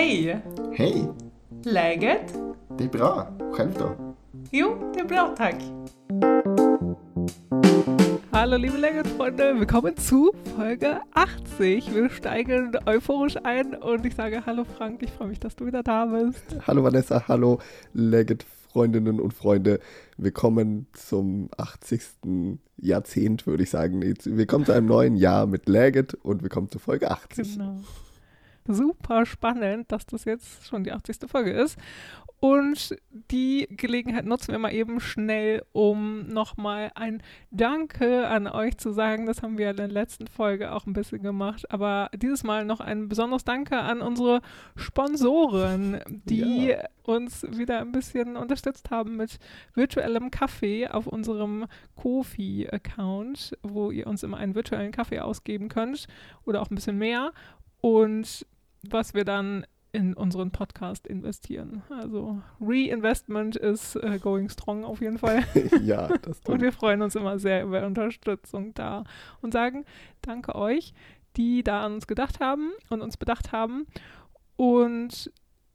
[0.00, 0.42] Hej!
[0.72, 1.08] Hej!
[1.64, 2.34] Läget?
[2.78, 3.28] Det är bra.
[3.52, 4.14] Själv då?
[4.50, 5.54] Jo, det är bra tack.
[8.30, 11.94] Hallo liebe Läget-Freunde, willkommen zu Folge 80.
[11.94, 15.82] Wir steigen euphorisch ein und ich sage Hallo Frank, ich freue mich, dass du wieder
[15.82, 16.44] da bist.
[16.66, 17.58] Hallo Vanessa, hallo
[17.92, 19.80] Leggett-Freundinnen und Freunde.
[20.16, 22.00] Willkommen zum 80.
[22.78, 24.00] Jahrzehnt, würde ich sagen.
[24.24, 27.58] Willkommen zu einem neuen Jahr mit Leggett und willkommen zu Folge 80.
[27.58, 27.76] Genau.
[28.66, 31.28] Super spannend, dass das jetzt schon die 80.
[31.28, 31.78] Folge ist.
[32.40, 32.96] Und
[33.30, 39.26] die Gelegenheit nutzen wir mal eben schnell, um nochmal ein Danke an euch zu sagen.
[39.26, 41.70] Das haben wir in der letzten Folge auch ein bisschen gemacht.
[41.70, 44.40] Aber dieses Mal noch ein besonderes Danke an unsere
[44.74, 46.84] Sponsoren, die ja.
[47.02, 49.38] uns wieder ein bisschen unterstützt haben mit
[49.74, 56.06] virtuellem Kaffee auf unserem Kofi-Account, wo ihr uns immer einen virtuellen Kaffee ausgeben könnt
[56.46, 57.32] oder auch ein bisschen mehr.
[57.80, 58.46] Und
[58.82, 61.82] was wir dann in unseren Podcast investieren.
[61.90, 65.44] Also Reinvestment ist äh, going strong auf jeden Fall.
[65.82, 66.48] ja, das stimmt.
[66.48, 69.04] Und wir freuen uns immer sehr über Unterstützung da
[69.40, 69.84] und sagen
[70.22, 70.94] danke euch,
[71.36, 73.86] die da an uns gedacht haben und uns bedacht haben.
[74.56, 75.32] Und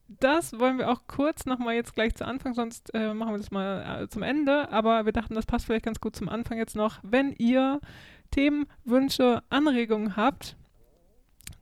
[0.08, 3.52] das wollen wir auch kurz nochmal jetzt gleich zu Anfang, sonst äh, machen wir das
[3.52, 4.72] mal äh, zum Ende.
[4.72, 7.00] Aber wir dachten, das passt vielleicht ganz gut zum Anfang jetzt noch.
[7.02, 7.82] Wenn ihr
[8.32, 10.56] Themen, Wünsche, Anregungen habt,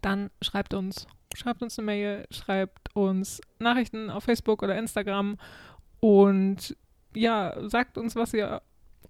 [0.01, 5.37] dann schreibt uns schreibt uns eine Mail, schreibt uns Nachrichten auf Facebook oder Instagram
[5.99, 6.75] und
[7.15, 8.61] ja, sagt uns, was ihr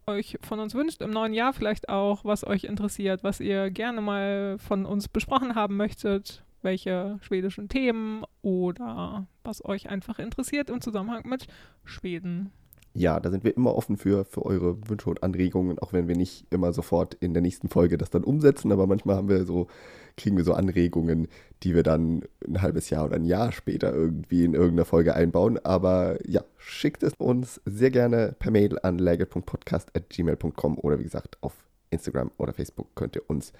[0.05, 4.01] euch von uns wünscht im neuen Jahr vielleicht auch, was euch interessiert, was ihr gerne
[4.01, 10.81] mal von uns besprochen haben möchtet, welche schwedischen Themen oder was euch einfach interessiert im
[10.81, 11.47] Zusammenhang mit
[11.85, 12.51] Schweden
[12.95, 16.15] ja, da sind wir immer offen für, für eure Wünsche und Anregungen, auch wenn wir
[16.15, 19.67] nicht immer sofort in der nächsten Folge das dann umsetzen, aber manchmal haben wir so,
[20.15, 21.27] kriegen wir so Anregungen,
[21.63, 25.57] die wir dann ein halbes Jahr oder ein Jahr später irgendwie in irgendeiner Folge einbauen.
[25.63, 31.53] Aber ja, schickt es uns sehr gerne per Mail an laggett.podcast.gmail.com oder wie gesagt auf
[31.89, 33.53] Instagram oder Facebook könnt ihr uns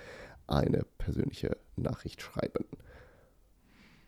[0.46, 2.66] eine persönliche Nachricht schreiben.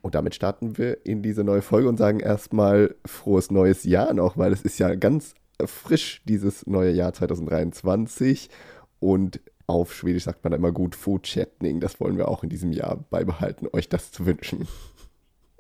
[0.05, 4.38] Und damit starten wir in diese neue Folge und sagen erstmal frohes neues Jahr noch,
[4.38, 5.33] weil es ist ja ganz
[5.66, 8.51] frisch, dieses neue Jahr 2023.
[8.99, 11.79] Und auf Schwedisch sagt man da immer gut Fortsättning.
[11.79, 14.67] Das wollen wir auch in diesem Jahr beibehalten, euch das zu wünschen.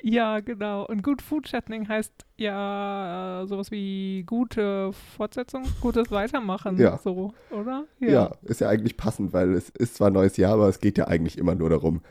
[0.03, 0.85] Ja, genau.
[0.85, 6.99] Und gut Food-Chatting heißt ja äh, sowas wie gute Fortsetzung, gutes Weitermachen, ja.
[6.99, 7.85] so, oder?
[7.99, 8.09] Ja.
[8.09, 11.07] ja, ist ja eigentlich passend, weil es ist zwar neues Jahr, aber es geht ja
[11.07, 12.03] eigentlich immer nur darum,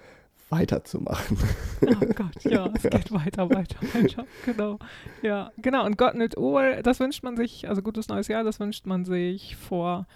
[0.51, 1.39] weiterzumachen.
[1.83, 4.27] Oh Gott, ja, es geht weiter, weiter, weiter.
[4.45, 4.79] Genau.
[5.23, 5.85] Ja, genau.
[5.87, 9.05] Und Gott nicht Uhr, das wünscht man sich, also gutes neues Jahr, das wünscht man
[9.05, 10.07] sich vor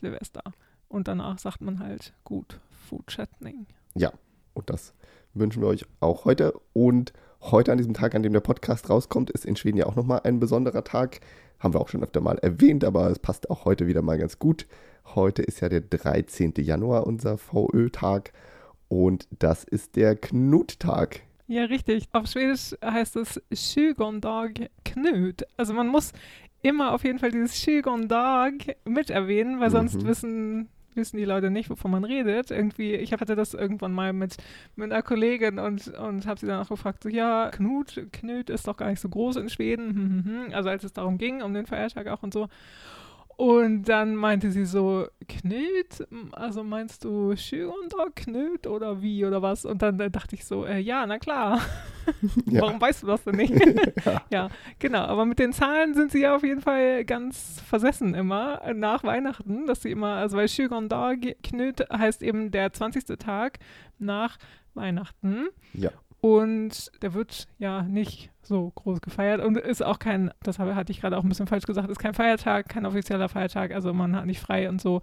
[0.00, 0.42] Silvester.
[0.88, 3.66] Und danach sagt man halt gut, Food Chatting.
[3.94, 4.12] Ja,
[4.54, 4.94] und das
[5.34, 6.54] wünschen wir euch auch heute.
[6.72, 9.96] Und heute an diesem Tag, an dem der Podcast rauskommt, ist in Schweden ja auch
[9.96, 11.20] nochmal ein besonderer Tag.
[11.58, 14.38] Haben wir auch schon öfter mal erwähnt, aber es passt auch heute wieder mal ganz
[14.38, 14.66] gut.
[15.14, 16.54] Heute ist ja der 13.
[16.58, 18.32] Januar, unser VÖ-Tag.
[18.88, 21.20] Und das ist der Knuttag.
[21.46, 22.08] Ja, richtig.
[22.12, 25.44] Auf Schwedisch heißt es Tjugondag Knut.
[25.56, 26.12] Also man muss
[26.62, 30.06] immer auf jeden Fall dieses Tjugondag mit erwähnen, weil sonst mhm.
[30.06, 30.68] wissen
[30.98, 32.50] wissen die Leute nicht, wovon man redet.
[32.50, 34.36] Irgendwie, ich hatte das irgendwann mal mit,
[34.76, 38.68] mit einer Kollegin und, und habe sie dann auch gefragt, so, ja, Knut, Knut ist
[38.68, 39.88] doch gar nicht so groß in Schweden.
[39.90, 40.54] Hm, hm, hm.
[40.54, 42.48] Also als es darum ging, um den Feiertag auch und so.
[43.38, 49.64] Und dann meinte sie so, Knut, also meinst du Schüonder Knut oder wie oder was?
[49.64, 51.60] Und dann äh, dachte ich so, äh, ja, na klar.
[52.46, 52.62] Ja.
[52.62, 53.52] Warum weißt du das denn nicht?
[54.06, 54.22] ja.
[54.30, 54.48] ja.
[54.78, 55.00] genau.
[55.02, 59.66] Aber mit den Zahlen sind sie ja auf jeden Fall ganz versessen immer nach Weihnachten,
[59.66, 63.18] dass sie immer, also weil Schüonder Knut heißt eben der 20.
[63.18, 63.58] Tag
[63.98, 64.38] nach
[64.72, 65.48] Weihnachten.
[65.74, 65.90] Ja.
[66.20, 71.00] Und der wird ja nicht so groß gefeiert und ist auch kein, das hatte ich
[71.00, 74.26] gerade auch ein bisschen falsch gesagt, ist kein Feiertag, kein offizieller Feiertag, also man hat
[74.26, 75.00] nicht frei und so.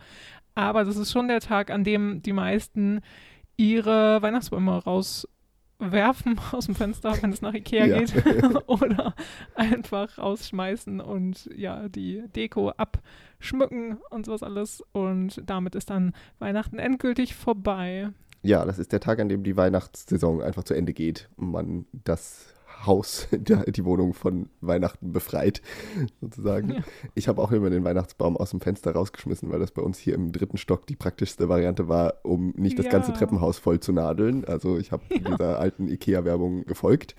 [0.56, 3.02] Aber das ist schon der Tag, an dem die meisten
[3.56, 8.00] ihre Weihnachtsbäume rauswerfen aus dem Fenster, wenn es nach Ikea ja.
[8.00, 8.14] geht,
[8.68, 9.16] oder
[9.54, 14.84] einfach rausschmeißen und ja, die Deko abschmücken und sowas alles.
[14.92, 18.10] Und damit ist dann Weihnachten endgültig vorbei.
[18.46, 21.86] Ja, das ist der Tag, an dem die Weihnachtssaison einfach zu Ende geht und man
[21.92, 22.54] das
[22.86, 25.64] Haus, die Wohnung von Weihnachten befreit,
[26.22, 26.70] sozusagen.
[26.70, 26.84] Ja.
[27.16, 30.14] Ich habe auch immer den Weihnachtsbaum aus dem Fenster rausgeschmissen, weil das bei uns hier
[30.14, 32.92] im dritten Stock die praktischste Variante war, um nicht das ja.
[32.92, 34.46] ganze Treppenhaus voll zu nadeln.
[34.46, 35.18] Also ich habe ja.
[35.18, 37.16] dieser alten IKEA-Werbung gefolgt.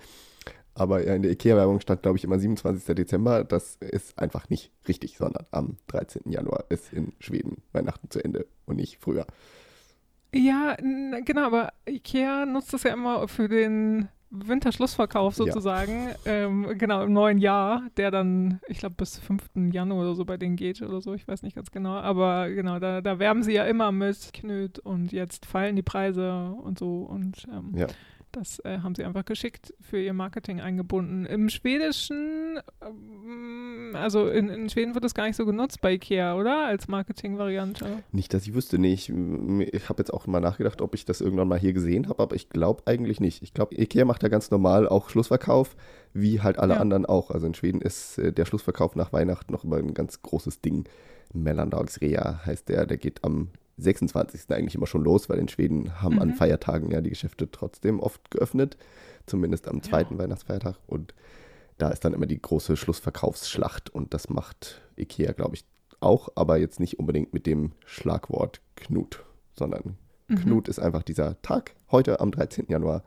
[0.75, 2.95] Aber in der IKEA-Werbung stand, glaube ich, immer 27.
[2.95, 3.43] Dezember.
[3.43, 6.31] Das ist einfach nicht richtig, sondern am 13.
[6.31, 9.25] Januar ist in Schweden Weihnachten zu Ende und nicht früher.
[10.37, 16.31] Ja, genau, aber Ikea nutzt das ja immer für den Winterschlussverkauf sozusagen, ja.
[16.31, 19.71] ähm, genau, im neuen Jahr, der dann, ich glaube, bis 5.
[19.71, 22.79] Januar oder so bei denen geht oder so, ich weiß nicht ganz genau, aber genau,
[22.79, 27.03] da, da werben sie ja immer mit Knöt und jetzt fallen die Preise und so
[27.03, 27.87] und ähm, ja.
[28.31, 31.25] Das äh, haben sie einfach geschickt für ihr Marketing eingebunden.
[31.25, 36.35] Im Schwedischen, ähm, also in, in, Schweden wird das gar nicht so genutzt bei Ikea,
[36.35, 36.65] oder?
[36.65, 38.03] Als Marketingvariante.
[38.11, 38.93] Nicht, dass ich wüsste, nee.
[38.93, 42.21] Ich, ich habe jetzt auch mal nachgedacht, ob ich das irgendwann mal hier gesehen habe,
[42.21, 43.41] aber ich glaube eigentlich nicht.
[43.43, 45.75] Ich glaube, Ikea macht da ganz normal auch Schlussverkauf,
[46.13, 46.79] wie halt alle ja.
[46.79, 47.31] anderen auch.
[47.31, 50.85] Also in Schweden ist äh, der Schlussverkauf nach Weihnachten noch immer ein ganz großes Ding.
[51.33, 54.49] Mellandagsrea heißt der, der geht am 26.
[54.49, 56.21] eigentlich immer schon los, weil in Schweden haben mhm.
[56.21, 58.77] an Feiertagen ja die Geschäfte trotzdem oft geöffnet,
[59.25, 60.23] zumindest am zweiten ja.
[60.23, 60.77] Weihnachtsfeiertag.
[60.87, 61.13] Und
[61.77, 65.65] da ist dann immer die große Schlussverkaufsschlacht und das macht Ikea, glaube ich,
[65.99, 69.97] auch, aber jetzt nicht unbedingt mit dem Schlagwort Knut, sondern
[70.27, 70.35] mhm.
[70.35, 72.65] Knut ist einfach dieser Tag heute am 13.
[72.69, 73.03] Januar,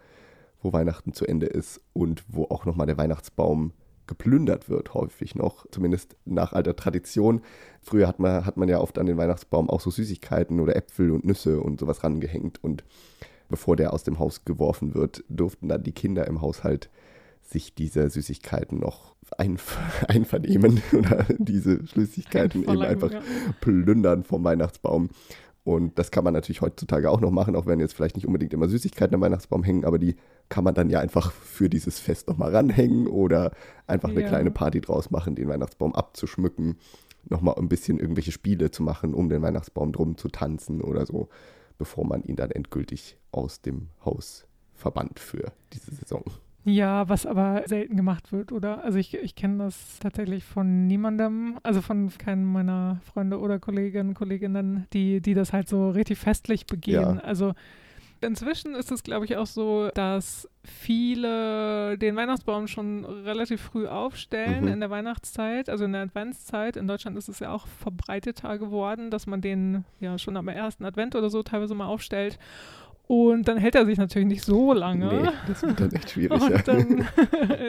[0.62, 3.72] wo Weihnachten zu Ende ist und wo auch nochmal der Weihnachtsbaum
[4.10, 7.42] geplündert wird, häufig noch, zumindest nach alter Tradition.
[7.80, 11.12] Früher hat man, hat man ja oft an den Weihnachtsbaum auch so Süßigkeiten oder Äpfel
[11.12, 12.62] und Nüsse und sowas rangehängt.
[12.62, 12.82] Und
[13.48, 16.90] bevor der aus dem Haus geworfen wird, durften dann die Kinder im Haushalt
[17.42, 19.78] sich diese Süßigkeiten noch einv
[20.08, 23.22] einvernehmen oder diese Süßigkeiten eben einfach ja.
[23.60, 25.10] plündern vom Weihnachtsbaum.
[25.62, 28.54] Und das kann man natürlich heutzutage auch noch machen, auch wenn jetzt vielleicht nicht unbedingt
[28.54, 30.16] immer Süßigkeiten am Weihnachtsbaum hängen, aber die
[30.48, 33.52] kann man dann ja einfach für dieses Fest nochmal ranhängen oder
[33.86, 34.28] einfach eine ja.
[34.28, 36.78] kleine Party draus machen, den Weihnachtsbaum abzuschmücken,
[37.28, 41.28] nochmal ein bisschen irgendwelche Spiele zu machen, um den Weihnachtsbaum drum zu tanzen oder so,
[41.76, 46.24] bevor man ihn dann endgültig aus dem Haus verbannt für diese Saison.
[46.64, 48.84] Ja, was aber selten gemacht wird, oder?
[48.84, 54.14] Also ich, ich kenne das tatsächlich von niemandem, also von keinem meiner Freunde oder Kolleginnen,
[54.14, 57.16] Kolleginnen, die, die das halt so richtig festlich begehen.
[57.16, 57.22] Ja.
[57.22, 57.54] Also
[58.20, 64.64] inzwischen ist es, glaube ich, auch so, dass viele den Weihnachtsbaum schon relativ früh aufstellen
[64.64, 64.72] mhm.
[64.72, 66.76] in der Weihnachtszeit, also in der Adventszeit.
[66.76, 70.84] In Deutschland ist es ja auch verbreiteter geworden, dass man den ja schon am ersten
[70.84, 72.38] Advent oder so teilweise mal aufstellt.
[73.10, 75.06] Und dann hält er sich natürlich nicht so lange.
[75.06, 76.40] Nee, das wird dann echt schwierig.
[76.40, 77.08] Und dann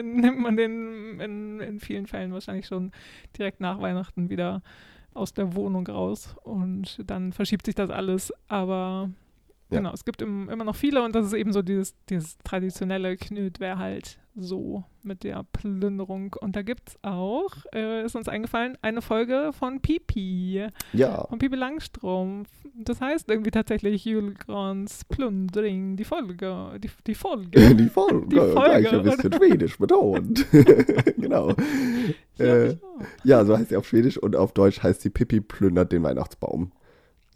[0.20, 2.92] nimmt man den in, in vielen Fällen wahrscheinlich schon
[3.36, 4.62] direkt nach Weihnachten wieder
[5.14, 6.36] aus der Wohnung raus.
[6.44, 8.32] Und dann verschiebt sich das alles.
[8.46, 9.10] Aber
[9.72, 9.78] ja.
[9.78, 13.16] genau, es gibt im, immer noch viele und das ist eben so dieses, dieses traditionelle
[13.16, 16.34] Knüt wäre halt so mit der Plünderung.
[16.40, 20.66] Und da gibt es auch, äh, ist uns eingefallen, eine Folge von Pipi.
[20.92, 21.26] Ja.
[21.26, 22.48] Von Pipi Langstrumpf.
[22.74, 26.78] Das heißt irgendwie tatsächlich Julgrans Plundring, die Folge.
[26.78, 27.74] Die, die Folge.
[27.74, 28.26] die Folge.
[28.28, 28.80] Die Folge.
[28.80, 30.46] Gleich ein bisschen schwedisch betont.
[31.18, 31.54] genau.
[32.38, 32.76] Ja, äh,
[33.24, 36.72] ja, so heißt sie auf Schwedisch und auf Deutsch heißt sie Pipi plündert den Weihnachtsbaum.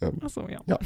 [0.01, 0.59] Ähm, Achso, ja.
[0.67, 0.79] ja.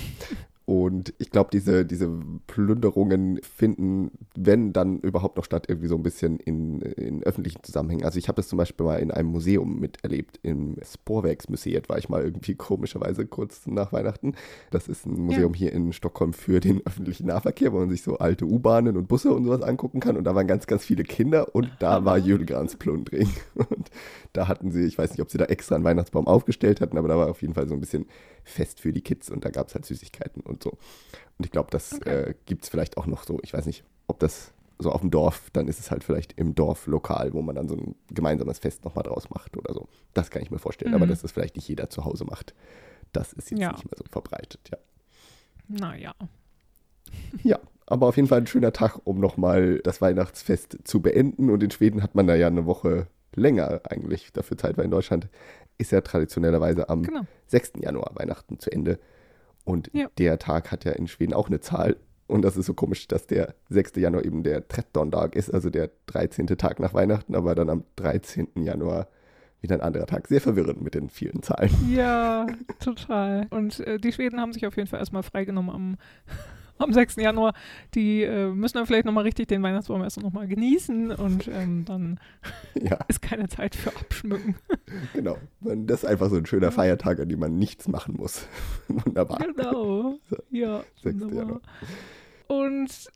[0.66, 2.10] Und ich glaube, diese, diese
[2.48, 8.06] Plünderungen finden, wenn dann überhaupt noch statt, irgendwie so ein bisschen in, in öffentlichen Zusammenhängen.
[8.06, 10.40] Also ich habe das zum Beispiel mal in einem Museum miterlebt.
[10.44, 14.36] Im Sporwerksmuseet war ich mal irgendwie komischerweise kurz nach Weihnachten.
[14.70, 15.60] Das ist ein Museum ja.
[15.60, 19.34] hier in Stockholm für den öffentlichen Nahverkehr, wo man sich so alte U-Bahnen und Busse
[19.34, 20.16] und sowas angucken kann.
[20.16, 23.30] Und da waren ganz, ganz viele Kinder und da war Jülgrans Plundring.
[23.56, 23.90] Und
[24.34, 27.08] da hatten sie, ich weiß nicht, ob sie da extra einen Weihnachtsbaum aufgestellt hatten, aber
[27.08, 28.06] da war auf jeden Fall so ein bisschen
[28.44, 30.72] Fest für die Kids und da gab es halt Süßigkeiten und so.
[30.72, 32.10] Und ich glaube, das okay.
[32.10, 35.12] äh, gibt es vielleicht auch noch so, ich weiß nicht, ob das so auf dem
[35.12, 38.60] Dorf, dann ist es halt vielleicht im Dorf lokal, wo man dann so ein gemeinsames
[38.60, 39.88] Fest nochmal draus macht oder so.
[40.14, 40.96] Das kann ich mir vorstellen, mhm.
[40.96, 42.54] aber dass das vielleicht nicht jeder zu Hause macht,
[43.14, 43.72] das ist jetzt ja.
[43.72, 44.78] nicht mehr so verbreitet, ja.
[45.68, 46.14] Naja.
[47.44, 51.50] Ja, aber auf jeden Fall ein schöner Tag, um nochmal das Weihnachtsfest zu beenden.
[51.50, 54.92] Und in Schweden hat man da ja eine Woche länger eigentlich dafür Zeit, weil in
[54.92, 55.30] Deutschland
[55.78, 57.22] ist ja traditionellerweise am genau.
[57.48, 57.74] 6.
[57.82, 59.00] Januar Weihnachten zu Ende.
[59.64, 60.08] Und ja.
[60.18, 61.98] der Tag hat ja in Schweden auch eine Zahl.
[62.28, 63.98] Und das ist so komisch, dass der 6.
[63.98, 66.48] Januar eben der Trettondag ist, also der 13.
[66.48, 68.48] Tag nach Weihnachten, aber dann am 13.
[68.56, 69.08] Januar
[69.62, 70.28] wieder ein anderer Tag.
[70.28, 71.72] Sehr verwirrend mit den vielen Zahlen.
[71.90, 72.48] Ja,
[72.80, 73.48] total.
[73.50, 75.98] Und äh, die Schweden haben sich auf jeden Fall erstmal freigenommen am
[76.82, 77.18] am 6.
[77.18, 77.54] Januar,
[77.94, 82.20] die äh, müssen dann vielleicht nochmal richtig den Weihnachtsbaum erst nochmal genießen und ähm, dann
[82.76, 82.98] ja.
[83.08, 84.56] ist keine Zeit für Abschmücken.
[85.14, 85.38] Genau.
[85.62, 88.48] Das ist einfach so ein schöner Feiertag, an dem man nichts machen muss.
[88.88, 89.40] Wunderbar.
[89.40, 90.16] Genau.
[90.30, 90.38] So.
[90.50, 90.84] Ja.
[91.02, 91.22] 6.
[91.22, 91.36] Wunderbar.
[91.36, 91.62] Januar.
[92.48, 93.10] Und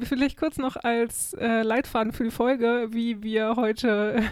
[0.00, 4.22] vielleicht kurz noch als äh, Leitfaden für die Folge, wie wir heute,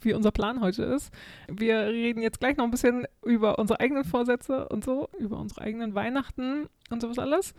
[0.00, 1.12] wie unser Plan heute ist.
[1.48, 5.60] Wir reden jetzt gleich noch ein bisschen über unsere eigenen Vorsätze und so, über unsere
[5.62, 7.54] eigenen Weihnachten und sowas alles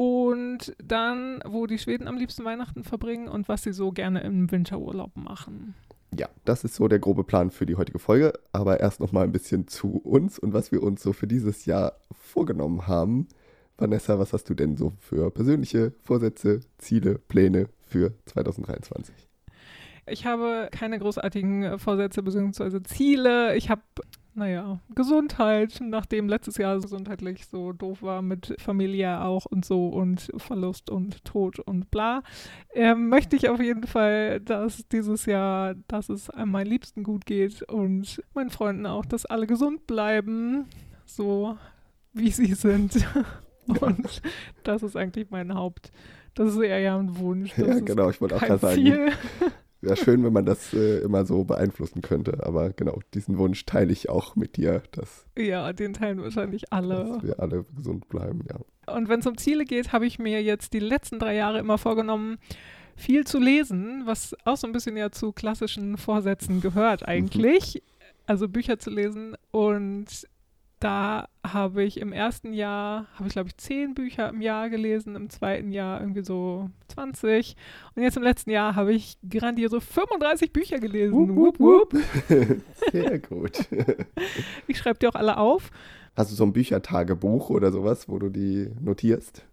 [0.00, 4.50] und dann, wo die Schweden am liebsten Weihnachten verbringen und was sie so gerne im
[4.50, 5.74] Winterurlaub machen.
[6.18, 8.32] Ja, das ist so der grobe Plan für die heutige Folge.
[8.50, 11.66] Aber erst noch mal ein bisschen zu uns und was wir uns so für dieses
[11.66, 13.28] Jahr vorgenommen haben.
[13.76, 19.14] Vanessa, was hast du denn so für persönliche Vorsätze, Ziele, Pläne für 2023?
[20.06, 22.82] Ich habe keine großartigen Vorsätze bzw.
[22.84, 23.54] Ziele.
[23.54, 23.82] Ich habe
[24.34, 30.30] naja, Gesundheit, nachdem letztes Jahr gesundheitlich so doof war mit Familie auch und so und
[30.36, 32.22] Verlust und Tod und bla,
[32.74, 37.62] äh, möchte ich auf jeden Fall, dass dieses Jahr, dass es meinen Liebsten gut geht
[37.62, 40.66] und meinen Freunden auch, dass alle gesund bleiben,
[41.04, 41.58] so
[42.12, 43.06] wie sie sind.
[43.80, 44.22] Und
[44.64, 45.92] das ist eigentlich mein Haupt.
[46.34, 47.52] Das ist eher ja ein Wunsch.
[47.56, 49.12] Das ja, genau, ich wollte auch gerade sagen.
[49.82, 52.44] Wäre schön, wenn man das äh, immer so beeinflussen könnte.
[52.44, 54.82] Aber genau, diesen Wunsch teile ich auch mit dir.
[54.92, 57.04] Dass, ja, den teilen wahrscheinlich alle.
[57.04, 58.94] Dass wir alle gesund bleiben, ja.
[58.94, 61.78] Und wenn es um Ziele geht, habe ich mir jetzt die letzten drei Jahre immer
[61.78, 62.38] vorgenommen,
[62.96, 67.76] viel zu lesen, was auch so ein bisschen ja zu klassischen Vorsätzen gehört eigentlich.
[67.76, 67.80] Mhm.
[68.26, 70.26] Also Bücher zu lesen und
[70.80, 75.14] da habe ich im ersten Jahr, habe ich glaube ich zehn Bücher im Jahr gelesen,
[75.14, 77.54] im zweiten Jahr irgendwie so 20
[77.94, 81.14] und jetzt im letzten Jahr habe ich grandiose 35 Bücher gelesen.
[81.14, 82.02] Wupp, wupp, wupp.
[82.92, 83.68] Sehr gut.
[84.66, 85.70] ich schreibe die auch alle auf.
[86.16, 89.44] Hast du so ein Büchertagebuch oder sowas, wo du die notierst?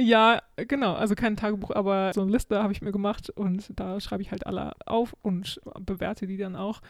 [0.00, 0.94] Ja, genau.
[0.94, 4.30] Also kein Tagebuch, aber so eine Liste habe ich mir gemacht und da schreibe ich
[4.30, 6.80] halt alle auf und bewerte die dann auch.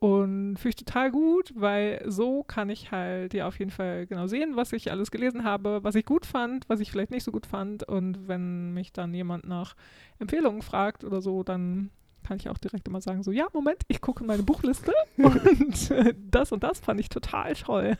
[0.00, 4.26] Und finde ich total gut, weil so kann ich halt ja auf jeden Fall genau
[4.26, 7.30] sehen, was ich alles gelesen habe, was ich gut fand, was ich vielleicht nicht so
[7.30, 7.82] gut fand.
[7.86, 9.76] Und wenn mich dann jemand nach
[10.18, 11.90] Empfehlungen fragt oder so, dann
[12.26, 15.92] kann ich auch direkt immer sagen, so, ja, Moment, ich gucke meine Buchliste und
[16.30, 17.98] das und das fand ich total toll.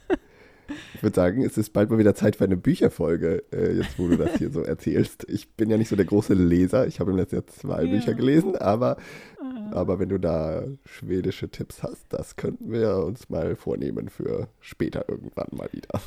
[0.95, 4.09] Ich würde sagen, es ist bald mal wieder Zeit für eine Bücherfolge, äh, jetzt wo
[4.09, 5.27] du das hier so erzählst.
[5.29, 6.87] Ich bin ja nicht so der große Leser.
[6.87, 7.91] Ich habe im letzten Jahr zwei ja.
[7.91, 8.97] Bücher gelesen, aber,
[9.41, 9.71] ah.
[9.73, 15.09] aber wenn du da schwedische Tipps hast, das könnten wir uns mal vornehmen für später
[15.09, 16.01] irgendwann mal wieder.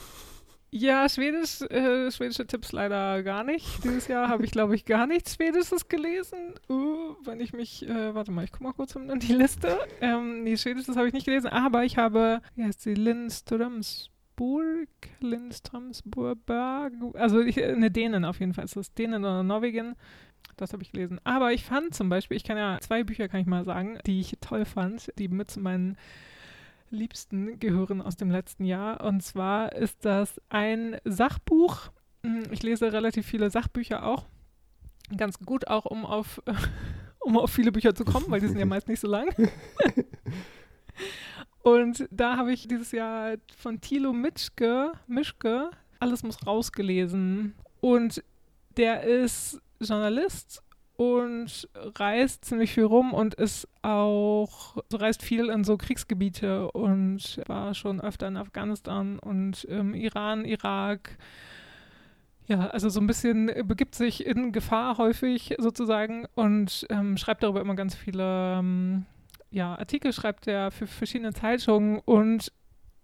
[0.76, 3.84] Ja, Schwedisch, äh, schwedische Tipps leider gar nicht.
[3.84, 6.56] Dieses Jahr habe ich, glaube ich, gar nichts Schwedisches gelesen.
[6.68, 9.78] Uh, wenn ich mich, äh, warte mal, ich gucke mal kurz in die Liste.
[10.02, 14.10] Ähm, nee, Schwedisches habe ich nicht gelesen, aber ich habe, wie heißt sie, Lynn Ströms
[14.36, 16.38] Burg, Lindströmsburg,
[17.14, 18.66] also ich, eine Dänen auf jeden Fall.
[18.66, 19.96] Ist das Dänen oder Norwegen?
[20.58, 21.20] Das habe ich gelesen.
[21.24, 24.20] Aber ich fand zum Beispiel, ich kann ja zwei Bücher, kann ich mal sagen, die
[24.20, 25.98] ich toll fand, die mit zu meinen
[26.90, 29.04] Liebsten gehören aus dem letzten Jahr.
[29.04, 31.90] Und zwar ist das ein Sachbuch.
[32.24, 34.26] Hm, ich lese relativ viele Sachbücher auch.
[35.18, 36.42] Ganz gut auch, um auf,
[37.20, 39.28] um auf viele Bücher zu kommen, weil die sind ja meist nicht so lang.
[41.64, 47.56] Und da habe ich dieses Jahr von Thilo Mitschke, Mischke, Alles muss rausgelesen.
[47.80, 48.22] Und
[48.76, 50.62] der ist Journalist
[50.98, 57.42] und reist ziemlich viel rum und ist auch, so reist viel in so Kriegsgebiete und
[57.48, 61.18] war schon öfter in Afghanistan und im Iran, Irak.
[62.46, 67.62] Ja, also so ein bisschen begibt sich in Gefahr häufig sozusagen und ähm, schreibt darüber
[67.62, 69.06] immer ganz viele ähm,
[69.54, 72.52] ja, Artikel schreibt er für verschiedene Zeitungen und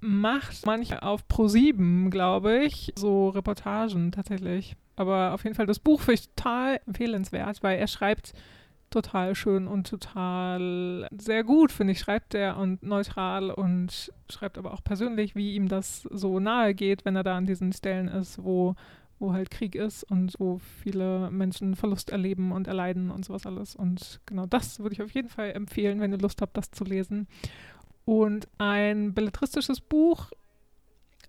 [0.01, 4.75] macht manche auf Pro7, glaube ich, so Reportagen tatsächlich.
[4.95, 8.33] Aber auf jeden Fall das Buch finde ich total empfehlenswert, weil er schreibt
[8.89, 14.73] total schön und total sehr gut, finde ich, schreibt er und neutral und schreibt aber
[14.73, 18.43] auch persönlich, wie ihm das so nahe geht, wenn er da an diesen Stellen ist,
[18.43, 18.75] wo
[19.19, 23.75] wo halt Krieg ist und wo viele Menschen Verlust erleben und erleiden und sowas alles.
[23.75, 26.83] Und genau das würde ich auf jeden Fall empfehlen, wenn ihr Lust habt, das zu
[26.83, 27.27] lesen.
[28.05, 30.31] Und ein belletristisches Buch,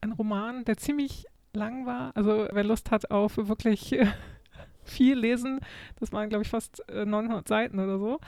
[0.01, 2.17] ein Roman, der ziemlich lang war.
[2.17, 3.97] Also wer Lust hat auf wirklich
[4.85, 5.61] viel lesen,
[5.99, 8.21] das waren, glaube ich, fast 900 äh, Seiten oder so.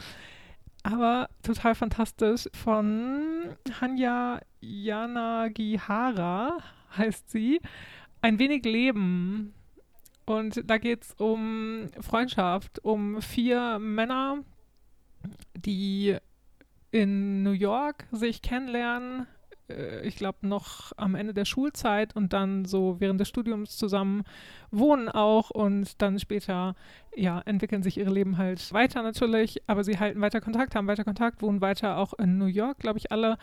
[0.82, 6.58] Aber total fantastisch von Hanya Yanagihara
[6.96, 7.60] heißt sie.
[8.22, 9.52] Ein wenig Leben.
[10.24, 14.44] Und da geht es um Freundschaft, um vier Männer,
[15.56, 16.16] die
[16.92, 19.26] in New York sich kennenlernen.
[19.68, 24.22] Äh, ich glaube, noch am Ende der Schulzeit und dann so während des Studiums zusammen
[24.70, 26.76] wohnen auch und dann später,
[27.16, 31.02] ja, entwickeln sich ihre Leben halt weiter natürlich, aber sie halten weiter Kontakt, haben weiter
[31.02, 33.36] Kontakt, wohnen weiter auch in New York, glaube ich, alle.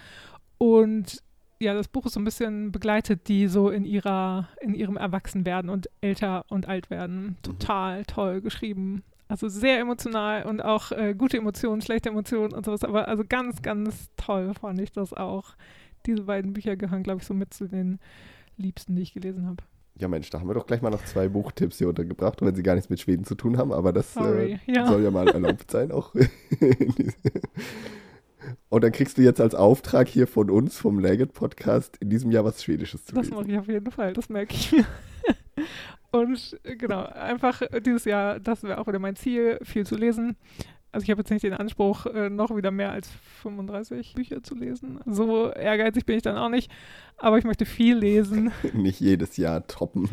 [0.58, 1.22] Und
[1.60, 5.70] ja, das Buch ist so ein bisschen begleitet, die so in ihrer, in ihrem Erwachsenwerden
[5.70, 7.24] und älter und alt werden.
[7.24, 7.42] Mhm.
[7.44, 8.08] Total mhm.
[8.08, 9.04] toll geschrieben.
[9.28, 12.84] Also sehr emotional und auch äh, gute Emotionen, schlechte Emotionen und sowas.
[12.84, 15.54] Aber also ganz, ganz toll fand ich das auch.
[16.06, 18.00] Diese beiden Bücher gehören, glaube ich, so mit zu den
[18.58, 19.58] liebsten, die ich gelesen habe.
[20.00, 22.64] Ja, Mensch, da haben wir doch gleich mal noch zwei Buchtipps hier untergebracht, wenn sie
[22.64, 23.74] gar nichts mit Schweden zu tun haben.
[23.74, 24.88] Aber das äh, ja.
[24.88, 26.16] soll ja mal erlaubt sein, auch.
[28.70, 32.32] Und dann kriegst du jetzt als Auftrag hier von uns, vom Legend Podcast, in diesem
[32.32, 33.36] Jahr was Schwedisches zu Das lesen.
[33.38, 34.86] mache ich auf jeden Fall, das merke ich mir.
[36.12, 40.38] Und äh, genau, einfach dieses Jahr, das wäre auch wieder mein Ziel, viel zu lesen.
[40.92, 43.10] Also ich habe jetzt nicht den Anspruch, äh, noch wieder mehr als
[43.44, 45.00] 35 Bücher zu lesen.
[45.06, 46.72] So ehrgeizig bin ich dann auch nicht.
[47.18, 48.52] Aber ich möchte viel lesen.
[48.74, 50.10] nicht jedes Jahr toppen.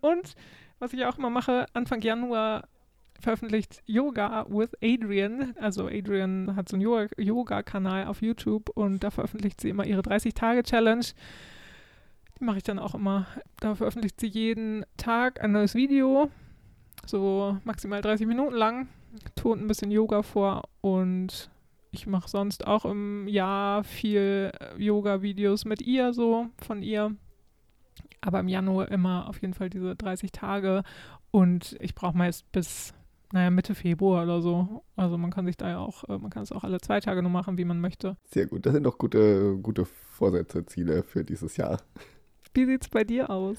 [0.00, 0.34] Und
[0.78, 2.68] was ich auch immer mache, Anfang Januar
[3.24, 5.54] veröffentlicht Yoga with Adrian.
[5.58, 11.04] Also Adrian hat so einen Yoga-Kanal auf YouTube und da veröffentlicht sie immer ihre 30-Tage-Challenge.
[12.38, 13.26] Die mache ich dann auch immer.
[13.60, 16.30] Da veröffentlicht sie jeden Tag ein neues Video,
[17.06, 18.88] so maximal 30 Minuten lang,
[19.34, 21.50] tont ein bisschen Yoga vor und
[21.90, 27.14] ich mache sonst auch im Jahr viel Yoga-Videos mit ihr, so von ihr.
[28.20, 30.82] Aber im Januar immer auf jeden Fall diese 30 Tage
[31.30, 32.94] und ich brauche meist bis
[33.34, 34.84] naja, Mitte Februar oder so.
[34.94, 37.20] Also man kann sich da ja auch, äh, man kann es auch alle zwei Tage
[37.20, 38.16] nur machen, wie man möchte.
[38.30, 38.64] Sehr gut.
[38.64, 41.82] Das sind doch gute, gute Vorsätze, Ziele für dieses Jahr.
[42.54, 43.56] Wie sieht es bei dir aus?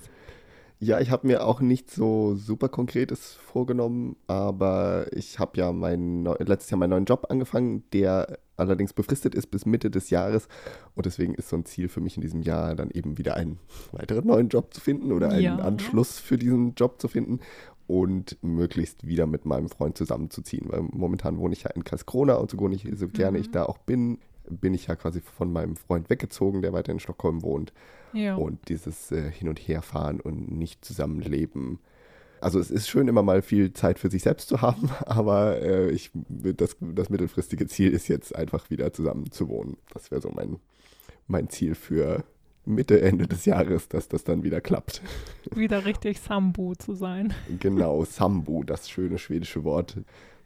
[0.80, 6.24] Ja, ich habe mir auch nicht so super konkretes vorgenommen, aber ich habe ja mein,
[6.24, 10.48] letztes Jahr meinen neuen Job angefangen, der allerdings befristet ist bis Mitte des Jahres.
[10.94, 13.60] Und deswegen ist so ein Ziel für mich in diesem Jahr dann eben wieder einen
[13.92, 15.58] weiteren neuen Job zu finden oder einen ja.
[15.58, 17.40] Anschluss für diesen Job zu finden
[17.88, 20.68] und möglichst wieder mit meinem Freund zusammenzuziehen.
[20.70, 22.58] Weil momentan wohne ich ja in Karlskrona und so,
[22.94, 23.44] so gerne mhm.
[23.44, 27.00] ich da auch bin, bin ich ja quasi von meinem Freund weggezogen, der weiter in
[27.00, 27.74] Stockholm wohnt.
[28.14, 28.36] Ja.
[28.36, 31.80] Und dieses äh, Hin- und Herfahren und nicht zusammenleben.
[32.42, 35.90] Also es ist schön, immer mal viel Zeit für sich selbst zu haben, aber äh,
[35.90, 39.78] ich, das, das mittelfristige Ziel ist jetzt einfach wieder zusammen zu wohnen.
[39.94, 40.58] Das wäre so mein,
[41.28, 42.24] mein Ziel für
[42.66, 45.02] Mitte, Ende des Jahres, dass das dann wieder klappt.
[45.56, 47.34] Wieder richtig Sambu zu sein.
[47.60, 49.98] Genau, Sambu, das schöne schwedische Wort.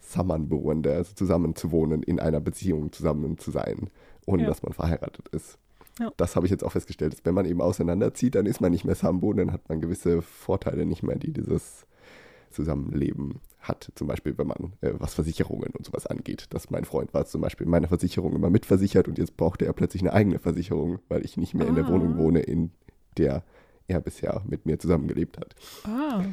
[0.02, 3.90] Sammanboende, also zusammen zu wohnen, in einer Beziehung zusammen zu sein,
[4.26, 4.50] ohne ja.
[4.50, 5.60] dass man verheiratet ist.
[6.00, 6.12] Ja.
[6.18, 8.86] Das habe ich jetzt auch festgestellt, dass wenn man eben auseinanderzieht, dann ist man nicht
[8.86, 11.86] mehr Sambo, dann hat man gewisse Vorteile nicht mehr, die dieses
[12.52, 13.92] Zusammenleben hat.
[13.96, 16.48] Zum Beispiel, wenn man äh, was Versicherungen und sowas angeht.
[16.52, 19.74] Dass mein Freund war zum Beispiel in meiner Versicherung immer mitversichert und jetzt brauchte er
[19.74, 21.70] plötzlich eine eigene Versicherung, weil ich nicht mehr ah.
[21.70, 21.90] in der ah.
[21.90, 22.72] Wohnung wohne, in
[23.18, 23.44] der
[23.88, 25.56] er bisher mit mir zusammengelebt hat.
[25.84, 26.24] Ah.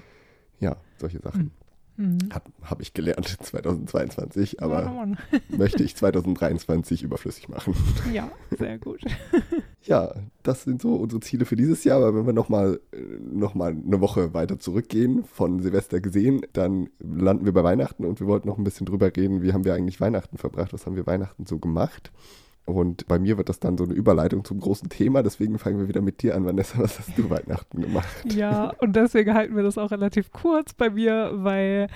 [0.61, 1.41] Ja, solche Sachen.
[1.41, 1.51] Hm.
[1.97, 2.19] Mhm.
[2.63, 5.17] Habe ich gelernt 2022, aber
[5.49, 7.75] möchte ich 2023 überflüssig machen.
[8.13, 9.01] Ja, sehr gut.
[9.87, 11.99] ja, das sind so unsere Ziele für dieses Jahr.
[11.99, 12.81] Aber wenn wir nochmal
[13.21, 18.21] noch mal eine Woche weiter zurückgehen, von Silvester gesehen, dann landen wir bei Weihnachten und
[18.21, 20.97] wir wollten noch ein bisschen drüber reden, wie haben wir eigentlich Weihnachten verbracht, was haben
[20.97, 22.13] wir Weihnachten so gemacht.
[22.65, 25.23] Und bei mir wird das dann so eine Überleitung zum großen Thema.
[25.23, 26.81] Deswegen fangen wir wieder mit dir an, Vanessa.
[26.81, 28.09] Was hast du Weihnachten gemacht?
[28.35, 31.87] Ja, und deswegen halten wir das auch relativ kurz bei mir, weil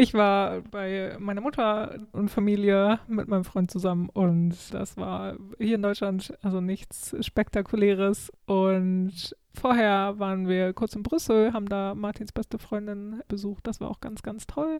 [0.00, 5.74] ich war bei meiner Mutter und Familie mit meinem Freund zusammen und das war hier
[5.74, 8.32] in Deutschland also nichts Spektakuläres.
[8.46, 13.66] Und vorher waren wir kurz in Brüssel, haben da Martins beste Freundin besucht.
[13.66, 14.78] Das war auch ganz, ganz toll.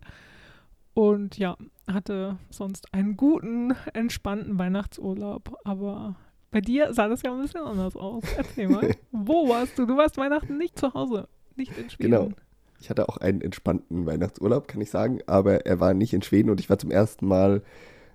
[0.94, 1.57] Und ja,
[1.88, 5.59] hatte sonst einen guten, entspannten Weihnachtsurlaub.
[5.64, 6.14] Aber
[6.52, 8.22] bei dir sah das ja ein bisschen anders aus.
[8.37, 8.94] Erzähl mal.
[9.11, 9.85] Wo warst du?
[9.85, 11.26] Du warst Weihnachten nicht zu Hause,
[11.57, 12.11] nicht in Schweden.
[12.12, 12.31] Genau.
[12.81, 16.51] Ich hatte auch einen entspannten Weihnachtsurlaub, kann ich sagen, aber er war nicht in Schweden
[16.51, 17.62] und ich war zum ersten Mal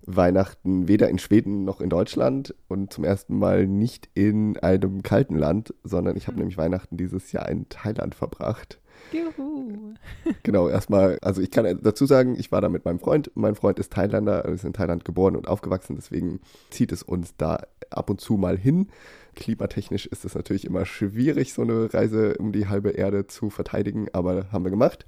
[0.05, 5.37] Weihnachten weder in Schweden noch in Deutschland und zum ersten Mal nicht in einem kalten
[5.37, 6.39] Land, sondern ich habe mhm.
[6.39, 8.79] nämlich Weihnachten dieses Jahr in Thailand verbracht.
[9.11, 9.93] Juhu.
[10.43, 13.31] Genau, erstmal, also ich kann dazu sagen, ich war da mit meinem Freund.
[13.35, 17.63] Mein Freund ist Thailänder, ist in Thailand geboren und aufgewachsen, deswegen zieht es uns da
[17.89, 18.89] ab und zu mal hin.
[19.35, 24.07] Klimatechnisch ist es natürlich immer schwierig, so eine Reise um die halbe Erde zu verteidigen,
[24.13, 25.05] aber haben wir gemacht.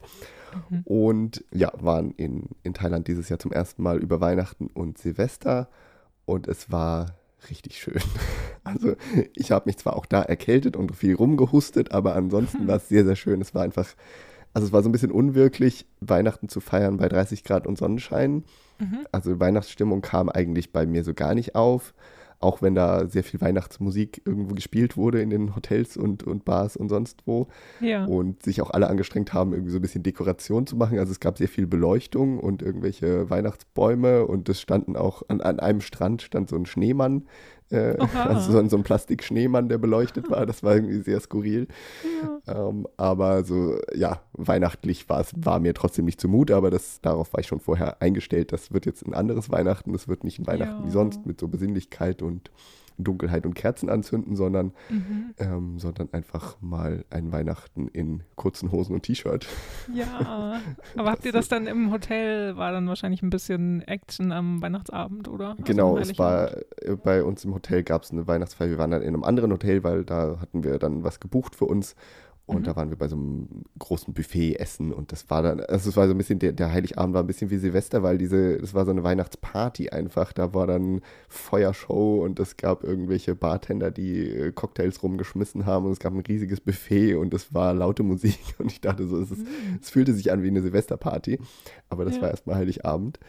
[0.70, 0.82] Mhm.
[0.86, 5.70] Und ja, waren in, in Thailand dieses Jahr zum ersten Mal über Weihnachten und Silvester
[6.26, 7.16] und es war
[7.50, 8.02] richtig schön.
[8.68, 8.96] Also
[9.36, 13.06] ich habe mich zwar auch da erkältet und viel rumgehustet, aber ansonsten war es sehr,
[13.06, 13.40] sehr schön.
[13.40, 13.88] Es war einfach,
[14.56, 18.44] also es war so ein bisschen unwirklich, Weihnachten zu feiern bei 30 Grad und Sonnenschein.
[18.80, 19.06] Mhm.
[19.12, 21.94] Also Weihnachtsstimmung kam eigentlich bei mir so gar nicht auf
[22.40, 26.78] auch wenn da sehr viel Weihnachtsmusik irgendwo gespielt wurde in den Hotels und, und Bars
[26.78, 27.48] und sonst wo.
[27.82, 28.06] Ja.
[28.06, 31.00] Und sich auch alle angestrengt haben, irgendwie so ein bisschen Dekoration zu machen.
[31.00, 35.60] Also es gab sehr viel Beleuchtung und irgendwelche Weihnachtsbäume und es standen auch an, an
[35.60, 37.26] einem Strand stand so ein Schneemann,
[37.72, 40.46] äh, also so, so ein Plastikschneemann, der beleuchtet war.
[40.46, 41.68] Das war irgendwie sehr skurril.
[42.48, 42.70] Ja.
[42.70, 47.34] Ähm, aber so, ja, weihnachtlich war es, war mir trotzdem nicht zumute, aber das, darauf
[47.34, 48.52] war ich schon vorher eingestellt.
[48.52, 49.94] Das wird jetzt ein anderes Weihnachten.
[49.94, 50.86] Das wird nicht ein Weihnachten ja.
[50.86, 52.52] wie sonst mit so Besinnlichkeit und
[52.98, 55.34] Dunkelheit und Kerzen anzünden, sondern, mhm.
[55.38, 59.48] ähm, sondern einfach mal ein Weihnachten in kurzen Hosen und T-Shirt.
[59.94, 60.62] Ja,
[60.98, 65.28] aber habt ihr das dann im Hotel, war dann wahrscheinlich ein bisschen Action am Weihnachtsabend,
[65.28, 65.52] oder?
[65.52, 68.70] Also genau, es war äh, bei uns im Hotel gab es eine Weihnachtsfeier.
[68.70, 71.66] Wir waren dann in einem anderen Hotel, weil da hatten wir dann was gebucht für
[71.66, 71.96] uns
[72.48, 72.64] Und mhm.
[72.64, 73.48] da waren wir bei so einem
[73.80, 76.72] großen Buffet essen und das war dann, also es war so ein bisschen, der, der
[76.72, 80.32] Heiligabend war ein bisschen wie Silvester, weil diese, das war so eine Weihnachtsparty einfach.
[80.32, 85.94] Da war dann Feuershow und es gab irgendwelche Bartender, die äh, Cocktails rumgeschmissen haben und
[85.94, 89.32] es gab ein riesiges Buffet und es war laute Musik und ich dachte so, es,
[89.32, 89.80] ist, mhm.
[89.82, 91.40] es fühlte sich an wie eine Silvesterparty,
[91.90, 92.22] aber das ja.
[92.22, 93.20] war erstmal Heiligabend.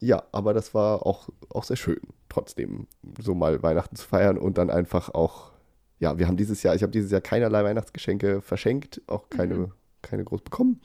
[0.00, 2.86] Ja, aber das war auch, auch sehr schön, trotzdem
[3.20, 5.50] so mal Weihnachten zu feiern und dann einfach auch
[5.98, 9.72] ja, wir haben dieses Jahr, ich habe dieses Jahr keinerlei Weihnachtsgeschenke verschenkt, auch keine, mhm.
[10.02, 10.80] Keine groß bekommen.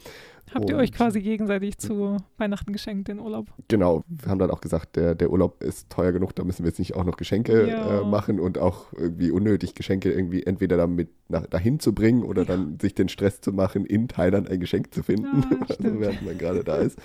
[0.53, 3.47] Habt ihr euch quasi gegenseitig zu Weihnachten geschenkt, den Urlaub?
[3.69, 6.69] Genau, wir haben dann auch gesagt, der, der Urlaub ist teuer genug, da müssen wir
[6.69, 8.01] jetzt nicht auch noch Geschenke ja.
[8.01, 12.43] äh, machen und auch irgendwie unnötig Geschenke irgendwie entweder damit nach, dahin zu bringen oder
[12.43, 12.49] ja.
[12.49, 16.23] dann sich den Stress zu machen, in Thailand ein Geschenk zu finden, ja, also während
[16.23, 16.99] man gerade da ist.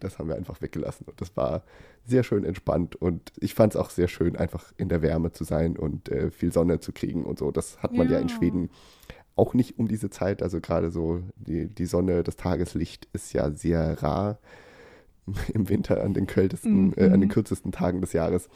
[0.00, 1.64] Das haben wir einfach weggelassen und das war
[2.04, 5.44] sehr schön entspannt und ich fand es auch sehr schön, einfach in der Wärme zu
[5.44, 7.50] sein und äh, viel Sonne zu kriegen und so.
[7.50, 8.70] Das hat man ja, in Schweden
[9.36, 10.42] auch nicht um diese Zeit.
[10.42, 14.38] Also gerade so die, die Sonne, das Tageslicht ist ja sehr rar
[15.54, 16.94] im Winter an den kältesten, mhm.
[16.96, 17.32] äh, an den mhm.
[17.32, 18.48] kürzesten Tagen des Jahres.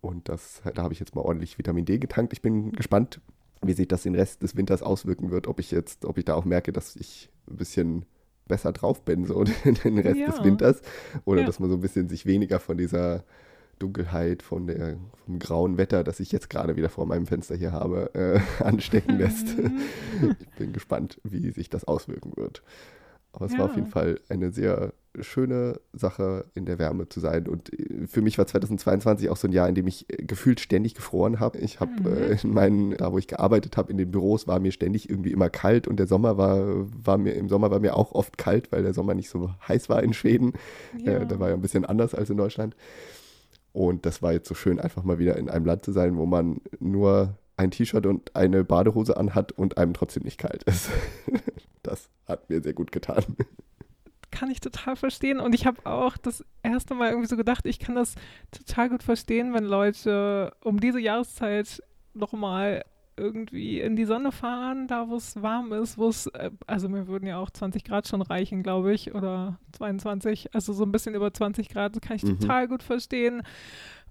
[0.00, 2.32] Und das, da habe ich jetzt mal ordentlich Vitamin D getankt.
[2.32, 3.20] Ich bin gespannt,
[3.62, 6.34] wie sich das den Rest des Winters auswirken wird, ob ich jetzt, ob ich da
[6.34, 8.06] auch merke, dass ich ein bisschen
[8.46, 9.44] besser drauf bin, so
[9.84, 10.30] den Rest ja.
[10.30, 10.80] des Winters.
[11.24, 11.46] Oder ja.
[11.46, 13.24] dass man so ein bisschen sich weniger von dieser
[13.80, 17.72] Dunkelheit, von der, vom grauen Wetter, das ich jetzt gerade wieder vor meinem Fenster hier
[17.72, 19.48] habe, äh, anstecken lässt.
[20.38, 22.62] Ich bin gespannt, wie sich das auswirken wird.
[23.32, 23.58] Aber es ja.
[23.60, 27.48] war auf jeden Fall eine sehr schöne Sache, in der Wärme zu sein.
[27.48, 30.60] Und äh, für mich war 2022 auch so ein Jahr, in dem ich äh, gefühlt
[30.60, 31.58] ständig gefroren habe.
[31.58, 32.06] Ich habe mhm.
[32.06, 35.32] äh, in meinen, da wo ich gearbeitet habe, in den Büros war mir ständig irgendwie
[35.32, 36.60] immer kalt und der Sommer war,
[37.04, 39.88] war mir, im Sommer war mir auch oft kalt, weil der Sommer nicht so heiß
[39.88, 40.52] war in Schweden.
[41.04, 41.18] Ja.
[41.18, 42.76] Äh, da war ja ein bisschen anders als in Deutschland.
[43.72, 46.26] Und das war jetzt so schön, einfach mal wieder in einem Land zu sein, wo
[46.26, 50.90] man nur ein T-Shirt und eine Badehose anhat und einem trotzdem nicht kalt ist.
[51.82, 53.24] das hat mir sehr gut getan.
[54.30, 55.40] Kann ich total verstehen.
[55.40, 58.14] Und ich habe auch das erste Mal irgendwie so gedacht, ich kann das
[58.50, 61.82] total gut verstehen, wenn Leute um diese Jahreszeit
[62.14, 62.84] nochmal
[63.20, 67.06] irgendwie in die Sonne fahren, da wo es warm ist, wo es, äh, also mir
[67.06, 71.14] würden ja auch 20 Grad schon reichen, glaube ich, oder 22, also so ein bisschen
[71.14, 72.40] über 20 Grad, das kann ich mhm.
[72.40, 73.42] total gut verstehen,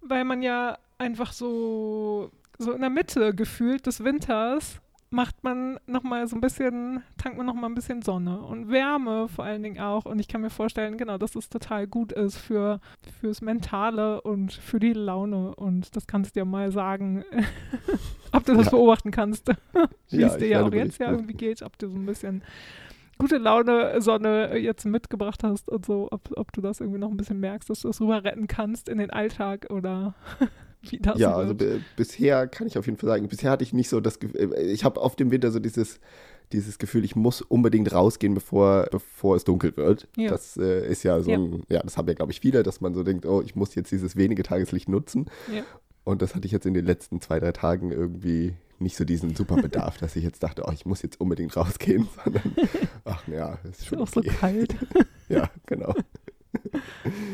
[0.02, 4.80] weil man ja einfach so, so in der Mitte gefühlt des Winters
[5.12, 9.46] macht man nochmal so ein bisschen, tankt man nochmal ein bisschen Sonne und Wärme vor
[9.46, 10.06] allen Dingen auch.
[10.06, 12.80] Und ich kann mir vorstellen, genau, dass es total gut ist für
[13.20, 15.56] fürs Mentale und für die Laune.
[15.56, 17.24] Und das kannst du dir mal sagen,
[18.32, 18.72] ob du das ja.
[18.72, 19.52] beobachten kannst,
[20.10, 22.44] wie es dir ja auch jetzt ja irgendwie geht, ob du so ein bisschen
[23.18, 27.18] gute Laune Sonne jetzt mitgebracht hast und so, ob, ob du das irgendwie noch ein
[27.18, 30.14] bisschen merkst, dass du das rüber retten kannst in den Alltag oder
[30.90, 31.62] wie das Ja, wird.
[31.62, 34.54] also bisher kann ich auf jeden Fall sagen, bisher hatte ich nicht so das Gefühl,
[34.54, 36.00] äh, ich habe auf dem Winter so dieses,
[36.52, 40.08] dieses Gefühl, ich muss unbedingt rausgehen, bevor, bevor es dunkel wird.
[40.16, 40.30] Ja.
[40.30, 41.38] Das äh, ist ja so ja.
[41.38, 43.76] ein, ja, das haben ja, glaube ich, viele, dass man so denkt, oh, ich muss
[43.76, 45.30] jetzt dieses wenige Tageslicht nutzen.
[45.54, 45.64] Ja.
[46.04, 49.36] Und das hatte ich jetzt in den letzten zwei, drei Tagen irgendwie nicht so diesen
[49.36, 52.56] Superbedarf, dass ich jetzt dachte, oh, ich muss jetzt unbedingt rausgehen, sondern
[53.06, 54.02] ach ja, ist schon.
[54.02, 54.30] Ist okay.
[54.30, 54.76] auch so kalt.
[55.28, 55.94] ja, genau.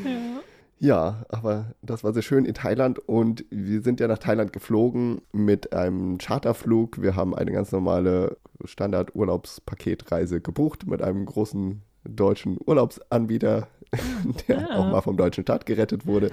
[0.04, 0.42] ja.
[0.78, 5.22] Ja, aber das war sehr schön in Thailand und wir sind ja nach Thailand geflogen
[5.32, 7.02] mit einem Charterflug.
[7.02, 13.68] Wir haben eine ganz normale Standard-Urlaubspaketreise gebucht mit einem großen deutschen Urlaubsanbieter,
[14.48, 14.70] der ja.
[14.78, 16.32] auch mal vom deutschen Staat gerettet wurde.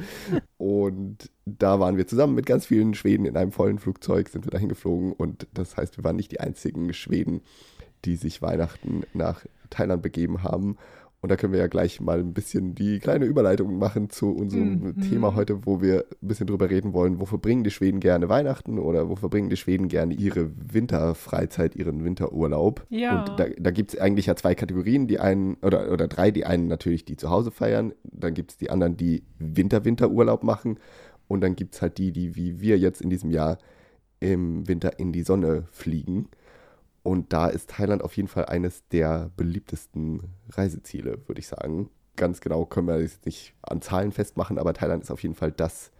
[0.58, 4.50] Und da waren wir zusammen mit ganz vielen Schweden in einem vollen Flugzeug, sind wir
[4.50, 5.12] dahin geflogen.
[5.12, 7.42] Und das heißt, wir waren nicht die einzigen Schweden,
[8.04, 10.76] die sich Weihnachten nach Thailand begeben haben.
[11.22, 14.80] Und da können wir ja gleich mal ein bisschen die kleine Überleitung machen zu unserem
[14.80, 15.00] mhm.
[15.08, 18.76] Thema heute, wo wir ein bisschen drüber reden wollen, wo verbringen die Schweden gerne Weihnachten
[18.80, 22.84] oder wo verbringen die Schweden gerne ihre Winterfreizeit, ihren Winterurlaub.
[22.90, 23.20] Ja.
[23.20, 26.44] Und da, da gibt es eigentlich ja zwei Kategorien, die einen, oder, oder drei, die
[26.44, 30.80] einen natürlich, die zu Hause feiern, dann gibt es die anderen, die Winter-Winterurlaub machen
[31.28, 33.58] und dann gibt es halt die, die wie wir jetzt in diesem Jahr
[34.18, 36.26] im Winter in die Sonne fliegen.
[37.02, 41.90] Und da ist Thailand auf jeden Fall eines der beliebtesten Reiseziele, würde ich sagen.
[42.16, 45.50] Ganz genau können wir das nicht an Zahlen festmachen, aber Thailand ist auf jeden Fall
[45.50, 45.90] das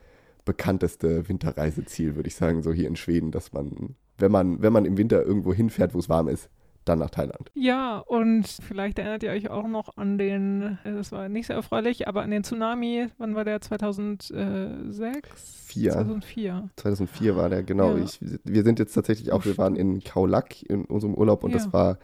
[0.44, 4.84] bekannteste Winterreiseziel, würde ich sagen, so hier in Schweden, dass man, wenn man, wenn man
[4.84, 6.48] im Winter irgendwo hinfährt, wo es warm ist,
[6.84, 7.50] dann nach Thailand.
[7.54, 11.56] Ja, und vielleicht erinnert ihr euch auch noch an den, äh, das war nicht sehr
[11.56, 13.60] erfreulich, aber an den Tsunami, wann war der?
[13.60, 15.64] 2006?
[15.66, 15.92] 4.
[15.92, 16.70] 2004.
[16.76, 17.96] 2004 war der, genau.
[17.96, 18.04] Ja.
[18.04, 21.58] Ich, wir sind jetzt tatsächlich auch, wir waren in Kaolak in unserem Urlaub und ja.
[21.58, 21.98] das war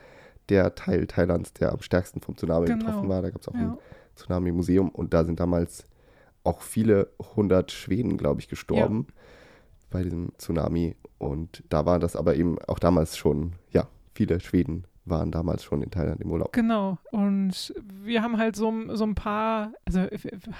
[0.49, 2.87] der Teil Thailands, der am stärksten vom Tsunami genau.
[2.87, 3.23] betroffen war.
[3.23, 3.61] Da gab es auch ja.
[3.61, 3.79] ein
[4.17, 5.87] Tsunami-Museum und da sind damals
[6.45, 9.09] auch viele hundert Schweden, glaube ich, gestorben
[9.91, 10.97] bei diesem Tsunami.
[11.19, 13.89] Und da war das aber eben auch damals schon, ja,
[14.19, 16.53] viele Schweden waren damals schon in Thailand im Urlaub.
[16.53, 16.99] Genau.
[17.13, 20.01] Und wir haben halt so, so ein paar, also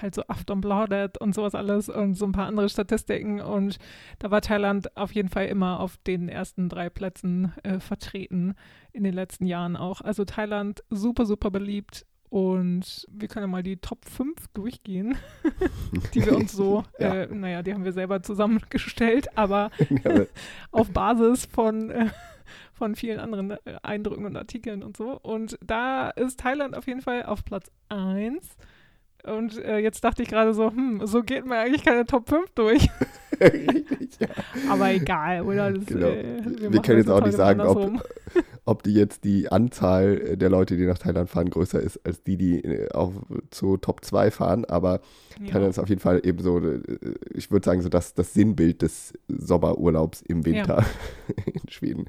[0.01, 3.41] halt so Aftonbladet und sowas alles und so ein paar andere Statistiken.
[3.41, 3.77] Und
[4.17, 8.55] da war Thailand auf jeden Fall immer auf den ersten drei Plätzen äh, vertreten
[8.93, 9.99] in den letzten Jahren auch.
[10.01, 12.05] Also Thailand super, super beliebt.
[12.29, 15.17] Und wir können ja mal die Top 5 durchgehen,
[16.13, 17.23] die wir uns so, ja.
[17.23, 19.71] äh, naja, die haben wir selber zusammengestellt, aber
[20.71, 22.09] auf Basis von äh,
[22.73, 25.19] von vielen anderen äh, Eindrücken und Artikeln und so.
[25.21, 28.57] Und da ist Thailand auf jeden Fall auf Platz 1.
[29.25, 32.51] Und äh, jetzt dachte ich gerade so, hm, so geht mir eigentlich keine Top 5
[32.55, 32.89] durch.
[34.19, 34.27] Ja.
[34.69, 35.71] Aber egal, oder?
[35.71, 36.07] Das, genau.
[36.07, 38.03] äh, wir, wir können jetzt auch nicht sagen, ob,
[38.65, 42.35] ob die jetzt die Anzahl der Leute, die nach Thailand fahren, größer ist als die,
[42.35, 43.13] die äh, auch
[43.49, 44.65] zu Top 2 fahren.
[44.65, 44.99] Aber
[45.39, 45.53] ja.
[45.53, 46.81] Thailand ist auf jeden Fall eben so, äh,
[47.33, 51.43] ich würde sagen, so das, das Sinnbild des Sommerurlaubs im Winter ja.
[51.45, 52.05] in Schweden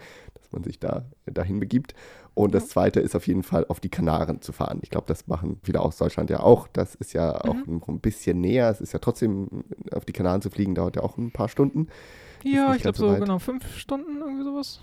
[0.53, 1.95] man sich da dahin begibt.
[2.35, 4.79] Und das zweite ist auf jeden Fall auf die Kanaren zu fahren.
[4.83, 6.69] Ich glaube, das machen viele aus Deutschland ja auch.
[6.69, 7.79] Das ist ja auch mhm.
[7.79, 8.71] noch ein bisschen näher.
[8.71, 11.89] Es ist ja trotzdem, auf die Kanaren zu fliegen, dauert ja auch ein paar Stunden.
[12.43, 14.81] Ja, ich glaube so, so genau fünf Stunden, irgendwie sowas.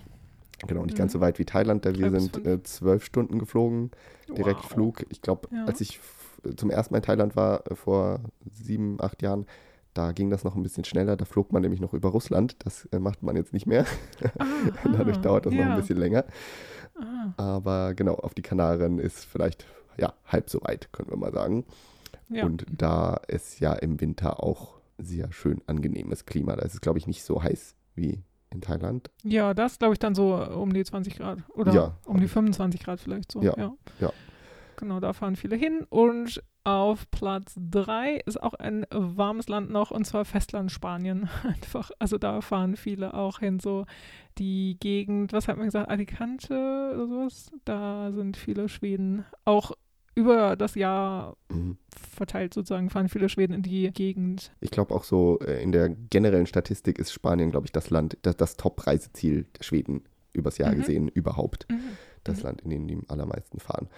[0.65, 0.99] Genau, nicht mhm.
[0.99, 3.91] ganz so weit wie Thailand, da wir sind äh, zwölf Stunden geflogen,
[4.27, 4.99] Direktflug.
[4.99, 5.07] Wow.
[5.09, 5.65] Ich glaube, ja.
[5.65, 5.99] als ich
[6.55, 9.45] zum ersten Mal in Thailand war, äh, vor sieben, acht Jahren,
[9.97, 11.17] da ging das noch ein bisschen schneller.
[11.17, 12.55] Da flog man nämlich noch über Russland.
[12.59, 13.85] Das äh, macht man jetzt nicht mehr.
[14.83, 15.65] Dadurch dauert das ja.
[15.65, 16.25] noch ein bisschen länger.
[16.99, 17.33] Aha.
[17.37, 19.65] Aber genau, auf die Kanaren ist vielleicht
[19.97, 21.65] ja halb so weit, können wir mal sagen.
[22.29, 22.45] Ja.
[22.45, 26.55] Und da ist ja im Winter auch sehr schön angenehmes Klima.
[26.55, 29.09] Da ist es, glaube ich, nicht so heiß wie in Thailand.
[29.23, 31.97] Ja, das glaube ich dann so um die 20 Grad oder ja.
[32.05, 33.41] um die 25 Grad vielleicht so.
[33.41, 33.73] Ja, ja.
[33.99, 34.13] ja.
[34.77, 35.85] Genau, da fahren viele hin.
[35.89, 41.29] Und auf Platz 3 ist auch ein warmes Land noch, und zwar Festland Spanien.
[41.43, 43.85] Einfach, also da fahren viele auch hin, so
[44.37, 46.53] die Gegend, was hat man gesagt, Alicante
[46.93, 47.51] oder sowas.
[47.65, 49.71] Da sind viele Schweden auch
[50.13, 51.77] über das Jahr mhm.
[52.15, 54.51] verteilt sozusagen fahren viele Schweden in die Gegend.
[54.61, 58.17] Ich glaube auch so äh, in der generellen Statistik ist Spanien, glaube ich, das Land,
[58.23, 60.79] das, das Top-Reiseziel der Schweden übers Jahr mhm.
[60.79, 61.67] gesehen überhaupt.
[61.69, 61.79] Mhm.
[62.23, 62.43] Das mhm.
[62.43, 63.89] Land, in dem die am allermeisten fahren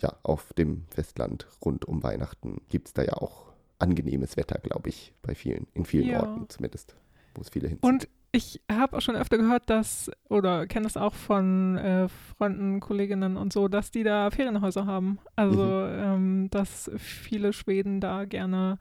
[0.00, 4.88] ja, auf dem Festland rund um Weihnachten gibt es da ja auch angenehmes Wetter, glaube
[4.88, 6.20] ich, bei vielen, in vielen ja.
[6.20, 6.96] Orten zumindest,
[7.34, 7.88] wo es viele hinziehen.
[7.88, 12.80] Und ich habe auch schon öfter gehört, dass, oder kenne das auch von äh, Freunden,
[12.80, 15.18] Kolleginnen und so, dass die da Ferienhäuser haben.
[15.34, 15.98] Also, mhm.
[15.98, 18.78] ähm, dass viele Schweden da gerne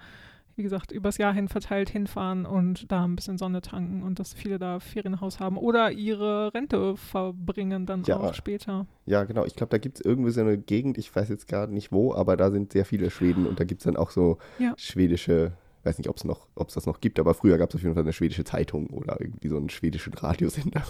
[0.58, 4.34] wie gesagt, übers Jahr hin verteilt hinfahren und da ein bisschen Sonne tanken und dass
[4.34, 8.18] viele da Ferienhaus haben oder ihre Rente verbringen dann ja.
[8.18, 8.88] auch später.
[9.06, 9.46] Ja, genau.
[9.46, 12.14] Ich glaube, da gibt es irgendwie so eine Gegend, ich weiß jetzt gerade nicht wo,
[12.14, 14.74] aber da sind sehr viele Schweden und da gibt es dann auch so ja.
[14.78, 17.70] schwedische ich weiß nicht, ob es noch, ob es das noch gibt, aber früher gab
[17.70, 20.84] es auf jeden Fall eine schwedische Zeitung oder irgendwie so einen schwedischen Radiosender,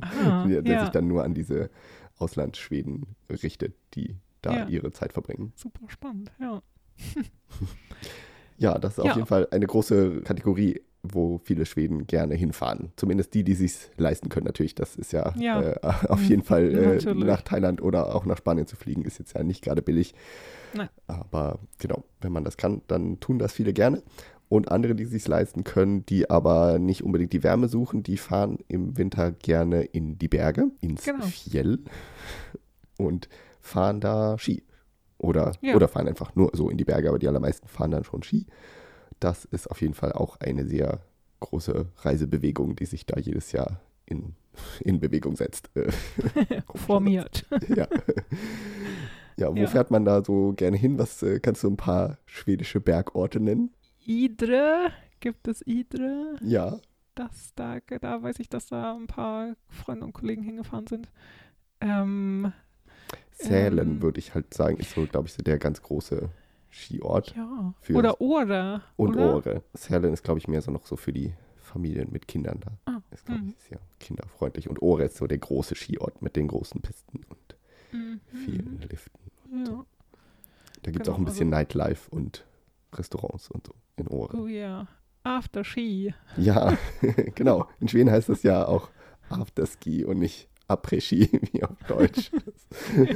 [0.00, 0.80] ah, der, der ja.
[0.82, 1.68] sich dann nur an diese
[2.18, 4.68] Auslandsschweden richtet, die da ja.
[4.68, 5.52] ihre Zeit verbringen.
[5.56, 6.62] Super spannend, ja.
[8.60, 9.10] Ja, das ist ja.
[9.10, 12.92] auf jeden Fall eine große Kategorie, wo viele Schweden gerne hinfahren.
[12.96, 14.74] Zumindest die, die sich leisten können, natürlich.
[14.74, 15.62] Das ist ja, ja.
[15.62, 19.34] Äh, auf jeden Fall äh, nach Thailand oder auch nach Spanien zu fliegen, ist jetzt
[19.34, 20.14] ja nicht gerade billig.
[20.74, 20.90] Nein.
[21.06, 24.02] Aber genau, wenn man das kann, dann tun das viele gerne.
[24.50, 28.58] Und andere, die sich leisten können, die aber nicht unbedingt die Wärme suchen, die fahren
[28.68, 31.24] im Winter gerne in die Berge, ins genau.
[31.24, 31.78] Fjell
[32.98, 33.28] und
[33.60, 34.64] fahren da Ski.
[35.20, 35.74] Oder, ja.
[35.76, 38.46] oder fahren einfach nur so in die Berge, aber die allermeisten fahren dann schon Ski.
[39.20, 41.00] Das ist auf jeden Fall auch eine sehr
[41.40, 44.34] große Reisebewegung, die sich da jedes Jahr in,
[44.80, 45.70] in Bewegung setzt.
[46.74, 47.46] Formiert.
[47.68, 47.86] ja.
[49.36, 49.66] Ja, wo ja.
[49.66, 50.98] fährt man da so gerne hin?
[50.98, 53.72] Was äh, kannst du ein paar schwedische Bergorte nennen?
[54.04, 56.36] Idre, gibt es Idre?
[56.42, 56.78] Ja.
[57.14, 61.10] Das, da, da weiß ich, dass da ein paar Freunde und Kollegen hingefahren sind.
[61.80, 62.52] Ähm,
[63.40, 66.28] Sälen, ähm, würde ich halt sagen, ist so, glaube ich, so der ganz große
[66.70, 67.34] Skiort.
[67.36, 67.74] Ja.
[67.94, 68.82] oder Ore.
[68.96, 69.34] Und oder?
[69.34, 69.62] Ore.
[69.74, 72.92] Sälen ist, glaube ich, mehr so noch so für die Familien mit Kindern da.
[72.92, 74.68] Ah, ist, glaube ich, sehr kinderfreundlich.
[74.68, 77.56] Und Ore ist so der große Skiort mit den großen Pisten und
[77.92, 78.20] mhm.
[78.44, 79.20] vielen Liften.
[79.50, 79.86] Und ja.
[80.82, 82.44] Da gibt es genau, auch ein bisschen also, Nightlife und
[82.92, 84.36] Restaurants und so in Ore.
[84.36, 84.88] Oh ja.
[85.22, 86.14] After Ski.
[86.36, 86.76] Ja,
[87.34, 87.68] genau.
[87.78, 88.88] In Schweden heißt das ja auch
[89.28, 92.30] After Ski und nicht Après-Ski, wie auf Deutsch.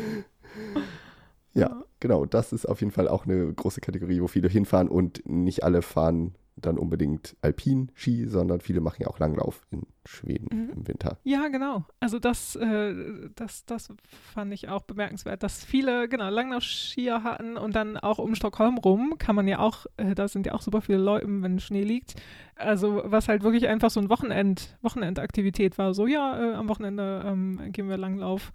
[1.55, 2.27] ja, genau.
[2.27, 5.83] Das ist auf jeden Fall auch eine große Kategorie, wo viele hinfahren und nicht alle
[5.83, 10.71] fahren dann unbedingt Alpin-Ski, sondern viele machen ja auch Langlauf in Schweden Mhm.
[10.77, 11.19] im Winter.
[11.25, 11.85] Ja, genau.
[12.01, 12.95] Also das, äh,
[13.35, 13.89] das, das
[14.35, 19.15] fand ich auch bemerkenswert, dass viele, genau, Langlaufskier hatten und dann auch um Stockholm rum
[19.19, 22.15] kann man ja auch, äh, da sind ja auch super viele Leute, wenn Schnee liegt.
[22.57, 25.93] Also was halt wirklich einfach so ein Wochenend, Wochenendaktivität war.
[25.95, 28.53] So, ja, äh, am Wochenende ähm, gehen wir Langlauf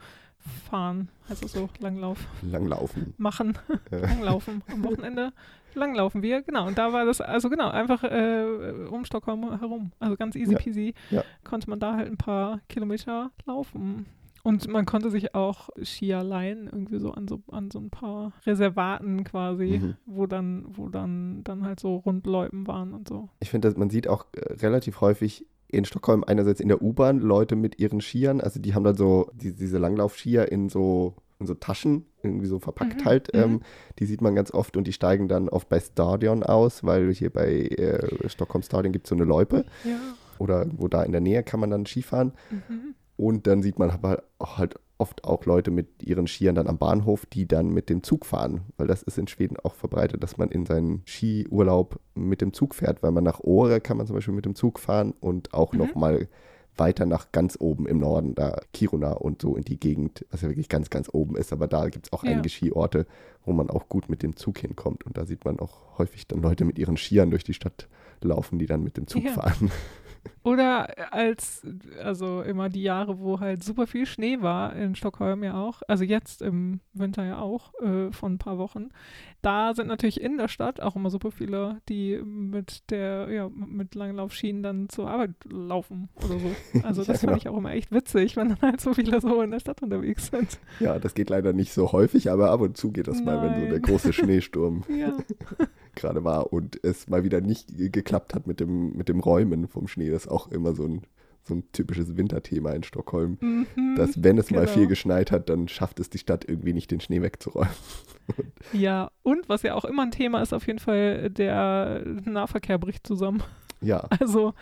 [0.70, 3.14] fahren, das so, Langlauf Langlaufen.
[3.18, 3.58] machen,
[3.92, 5.32] Äh, Langlaufen am Wochenende.
[5.76, 6.66] Langlaufen wir, genau.
[6.68, 8.46] Und da war das, also genau, einfach äh,
[8.90, 9.92] um Stockholm herum.
[10.00, 11.24] Also ganz easy Ja, peasy ja.
[11.44, 14.06] konnte man da halt ein paar Kilometer laufen.
[14.42, 18.32] Und man konnte sich auch Skier leihen, irgendwie so an so an so ein paar
[18.46, 19.96] Reservaten quasi, Mhm.
[20.06, 23.28] wo dann, wo dann, dann halt so Rundläupen waren und so.
[23.42, 27.56] Ich finde, man sieht auch äh, relativ häufig in Stockholm einerseits in der U-Bahn Leute
[27.56, 31.54] mit ihren Skiern, also die haben dann so die, diese Langlaufskier in so in so
[31.54, 33.34] Taschen irgendwie so verpackt Mhm, halt.
[33.34, 33.40] mhm.
[33.40, 33.62] Ähm,
[34.00, 37.30] die sieht man ganz oft und die steigen dann oft bei Stadion aus, weil hier
[37.30, 39.98] bei äh, Stockholm Stadion gibt es so eine Loipe Ja.
[40.38, 42.34] oder irgendwo da in der Nähe kann man dann Skifahren.
[42.52, 42.94] Mhm.
[43.20, 47.26] Und dann sieht man aber halt oft auch Leute mit ihren Skiern dann am Bahnhof,
[47.26, 48.62] die dann mit dem Zug fahren.
[48.78, 52.76] Weil das ist in Schweden auch verbreitet, dass man in seinen Skiurlaub mit dem Zug
[52.76, 53.04] fährt.
[53.04, 55.80] Weil man nach Åre kann man zum Beispiel mit dem Zug fahren und auch Mhm.
[55.80, 56.30] noch mal
[56.78, 60.48] weiter nach ganz oben im Norden, da Kiruna und so in die Gegend, was ja
[60.48, 61.52] wirklich ganz, ganz oben ist.
[61.52, 62.32] Aber da gibt es auch Ja.
[62.32, 63.06] einige Skiorte,
[63.44, 65.06] wo man auch gut mit dem Zug hinkommt.
[65.06, 67.90] Und da sieht man auch häufig dann Leute mit ihren Skiern durch die Stadt
[68.22, 69.32] laufen, die dann mit dem Zug Ja.
[69.32, 69.72] fahren.
[70.44, 71.66] Oder als,
[72.02, 76.04] also immer die Jahre, wo halt super viel Schnee war, in Stockholm ja auch, also
[76.04, 78.90] jetzt im Winter ja auch, äh, von ein paar Wochen,
[79.42, 83.96] da sind natürlich in der Stadt auch immer super viele, die mit der, ja, mit
[83.96, 86.52] Langlaufschienen dann zur Arbeit laufen oder so.
[86.84, 87.32] Also Ja, das genau.
[87.32, 89.82] fand ich auch immer echt witzig, wenn dann halt so viele so in der Stadt
[89.82, 90.60] unterwegs sind.
[90.80, 93.56] Ja, das geht leider nicht so häufig, aber ab und zu geht das mal, wenn
[93.56, 93.82] so der Nein.
[93.82, 95.14] große Schneesturm Ja,
[96.00, 99.68] gerade war und es mal wieder nicht ge- geklappt hat mit dem, mit dem Räumen
[99.68, 100.10] vom Schnee.
[100.10, 101.02] Das ist auch immer so ein,
[101.44, 103.38] so ein typisches Winterthema in Stockholm.
[103.42, 103.96] mhm.
[103.96, 104.72] Dass, wenn es mal genau.
[104.74, 107.72] viel geschneit hat, dann schafft es die Stadt irgendwie nicht, den Schnee wegzuräumen.
[108.74, 113.06] ja, und was ja auch immer ein Thema ist, auf jeden Fall, der Nahverkehr bricht
[113.08, 113.42] zusammen.
[113.82, 114.54] Ja, Also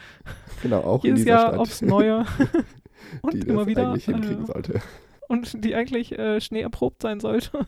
[0.62, 2.26] genau, auch in jedes Jahr Stadt, aufs Neue.
[3.21, 3.89] und die das immer wieder.
[3.89, 4.82] eigentlich hinkriegen Äh, sollte.
[5.28, 7.67] und die eigentlich äh, schneeerprobt sein sollte.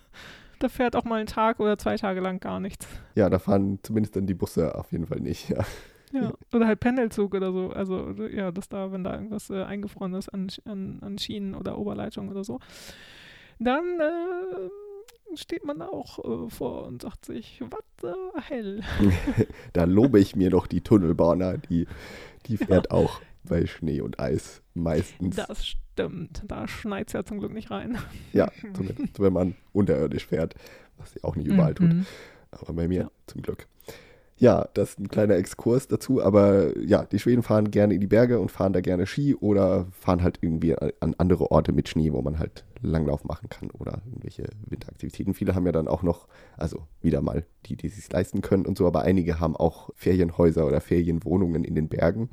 [0.59, 2.87] Da fährt auch mal ein Tag oder zwei Tage lang gar nichts.
[3.15, 5.49] Ja, da fahren zumindest dann die Busse auf jeden Fall nicht.
[5.49, 5.65] Ja,
[6.11, 6.33] Ja.
[6.53, 7.69] Oder halt Pendelzug oder so.
[7.69, 11.77] Also ja, dass da, wenn da irgendwas äh, eingefroren ist an, an, an Schienen oder
[11.77, 12.59] Oberleitungen oder so,
[13.59, 18.81] dann äh, steht man auch äh, vor und sagt sich, was äh, hell.
[19.73, 21.87] da lobe ich mir doch die Tunnelbahner, die,
[22.47, 25.35] die fährt auch bei Schnee und Eis meistens.
[25.35, 26.43] Das stimmt.
[26.47, 27.97] Da schneit es ja zum Glück nicht rein.
[28.33, 30.55] Ja, zumindest wenn man unterirdisch fährt,
[30.97, 31.91] was sie auch nicht überall tut.
[31.93, 32.05] Mhm.
[32.51, 33.11] Aber bei mir Ja.
[33.27, 33.67] zum Glück.
[34.37, 38.07] Ja, das ist ein kleiner Exkurs dazu, aber ja, die Schweden fahren gerne in die
[38.07, 41.89] Berge und fahren da gerne Ski oder fahren halt irgendwie an an andere Orte mit
[41.89, 45.33] Schnee, wo man halt Langlauf machen kann oder irgendwelche Winteraktivitäten.
[45.33, 48.77] Viele haben ja dann auch noch, also wieder mal die, die sich leisten können und
[48.77, 52.29] so, aber einige haben auch Ferienhäuser oder Ferienwohnungen in den Bergen.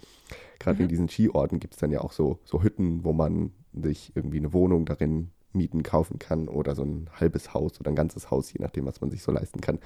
[0.59, 0.89] Gerade in Mhm.
[0.89, 4.53] diesen Skiorten gibt es dann ja auch so, so Hütten, wo man sich irgendwie eine
[4.53, 8.61] Wohnung darin mieten, kaufen kann oder so ein halbes Haus oder ein ganzes Haus, je
[8.61, 9.79] nachdem, was man sich so leisten kann.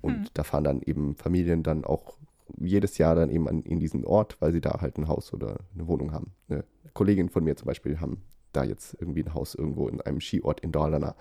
[0.00, 0.24] Und Hm.
[0.34, 2.16] da fahren dann eben Familien dann auch
[2.58, 5.60] jedes Jahr dann eben an, in diesen Ort, weil sie da halt ein Haus oder
[5.74, 6.32] eine Wohnung haben.
[6.48, 10.20] Eine Kollegin von mir zum Beispiel haben da jetzt irgendwie ein Haus irgendwo in einem
[10.20, 11.16] Skiort in Dalarna.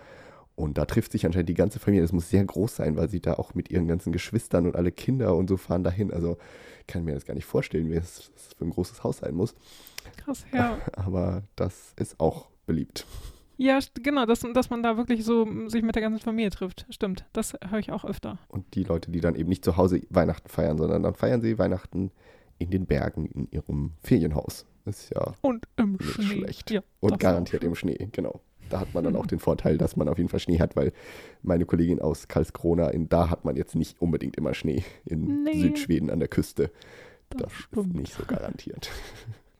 [0.55, 2.03] Und da trifft sich anscheinend die ganze Familie.
[2.03, 4.91] Das muss sehr groß sein, weil sie da auch mit ihren ganzen Geschwistern und alle
[4.91, 6.11] Kinder und so fahren dahin.
[6.11, 6.37] Also
[6.87, 9.55] kann mir das gar nicht vorstellen, wie es für ein großes Haus sein muss.
[10.17, 10.77] Krass, ja.
[10.93, 13.05] Aber das ist auch beliebt.
[13.57, 16.85] Ja, genau, dass, dass man da wirklich so sich mit der ganzen Familie trifft.
[16.89, 18.37] Stimmt, das höre ich auch öfter.
[18.47, 21.57] Und die Leute, die dann eben nicht zu Hause Weihnachten feiern, sondern dann feiern sie
[21.59, 22.11] Weihnachten
[22.57, 24.65] in den Bergen in ihrem Ferienhaus.
[24.85, 26.23] Das ist ja Und im Schnee.
[26.25, 26.71] schlecht.
[26.71, 28.41] Ja, Und garantiert im Schnee, genau.
[28.73, 30.93] Da hat man dann auch den Vorteil, dass man auf jeden Fall Schnee hat, weil
[31.43, 34.83] meine Kollegin aus Karlskrona, in, da hat man jetzt nicht unbedingt immer Schnee.
[35.05, 35.59] In Nee.
[35.59, 36.71] Südschweden an der Küste.
[37.29, 38.89] Das Das, ist nicht so garantiert.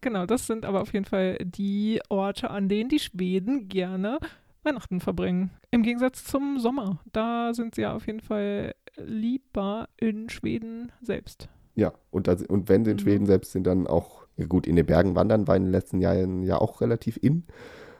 [0.01, 4.19] Genau, das sind aber auf jeden Fall die Orte, an denen die Schweden gerne
[4.63, 5.51] Weihnachten verbringen.
[5.71, 6.99] Im Gegensatz zum Sommer.
[7.13, 11.47] Da sind sie ja auf jeden Fall lieber in Schweden selbst.
[11.75, 13.01] Ja, und, da, und wenn sie in Mhm.
[13.01, 16.43] Schweden selbst sind, dann auch, gut, in den Bergen wandern war in den letzten Jahren
[16.43, 17.45] ja auch relativ in.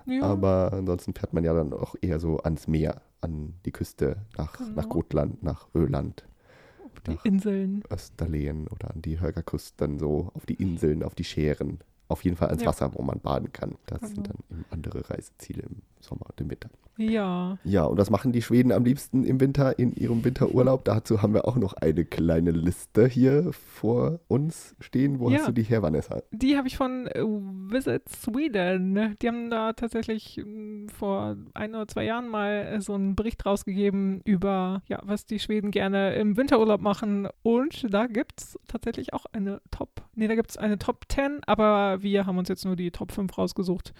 [0.05, 4.17] Ja, Aber ansonsten fährt man ja dann auch eher so ans Meer, an die Küste,
[4.37, 4.71] nach, Genau.
[4.75, 6.25] nach Gotland, nach Öland,
[6.83, 7.83] auf die nach Inseln.
[7.89, 11.79] Österlen oder an die Högerkust, dann so auf die Inseln, auf die Schären.
[12.09, 12.67] Auf jeden Fall ans Ja.
[12.69, 13.75] Wasser, wo man baden kann.
[13.85, 14.13] Das Genau.
[14.13, 16.69] sind dann eben andere Reiseziele im Sommer und im Winter.
[16.95, 17.57] Ja.
[17.63, 20.85] Ja, und was machen die Schweden am liebsten im Winter in ihrem Winterurlaub?
[20.85, 25.19] Dazu haben wir auch noch eine kleine Liste hier vor uns stehen.
[25.19, 25.39] Wo Ja.
[25.39, 26.21] hast du die her, Vanessa?
[26.31, 29.15] Die habe ich von äh, Visit Sweden.
[29.19, 33.43] Die haben da tatsächlich mm, vor ein oder zwei Jahren mal äh, so einen Bericht
[33.43, 37.27] rausgegeben über, ja, was die Schweden gerne im Winterurlaub machen.
[37.41, 41.39] Und da gibt es tatsächlich auch eine Top, nee, da gibt es eine Top 10,
[41.47, 43.93] aber wir haben uns jetzt nur die Top 5 rausgesucht.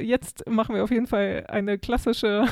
[0.00, 2.46] Jetzt machen wir auf jeden Fall eine klassische,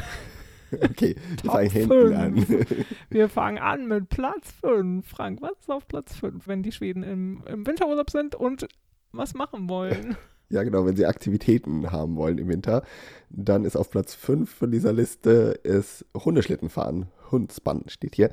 [0.82, 2.46] Okay, fangen hinten an.
[3.10, 5.06] wir fangen an mit Platz 5.
[5.08, 8.66] Frank, was ist auf Platz 5, wenn die Schweden im, im Winterurlaub sind und
[9.12, 10.16] was machen wollen?
[10.48, 12.84] Ja, genau, wenn Sie Aktivitäten haben wollen im Winter,
[13.30, 17.08] dann ist auf Platz 5 von dieser Liste ist Hundeschlitten fahren.
[17.32, 18.30] Hundspann steht hier.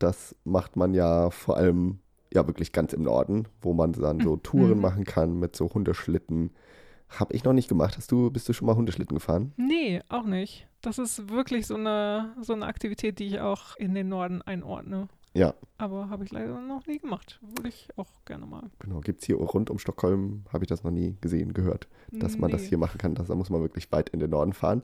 [0.00, 2.00] Das macht man ja vor allem
[2.34, 4.80] ja wirklich ganz im Norden, wo man dann so Touren Mhm.
[4.80, 6.50] machen kann mit so Hundeschlitten.
[7.18, 7.96] Hab ich noch nicht gemacht.
[7.96, 9.52] Hast du, bist du schon mal Hundeschlitten gefahren?
[9.56, 10.66] Nee, auch nicht.
[10.80, 15.08] Das ist wirklich so eine, so eine Aktivität, die ich auch in den Norden einordne.
[15.32, 17.38] Ja, Aber habe ich leider noch nie gemacht.
[17.42, 18.64] Würde ich auch gerne mal.
[18.80, 19.00] genau.
[19.00, 22.50] Gibt es hier rund um Stockholm, habe ich das noch nie gesehen, gehört, dass man
[22.50, 22.68] das Nee.
[22.70, 23.14] hier machen kann.
[23.14, 24.82] Das, da muss man wirklich weit in den Norden fahren.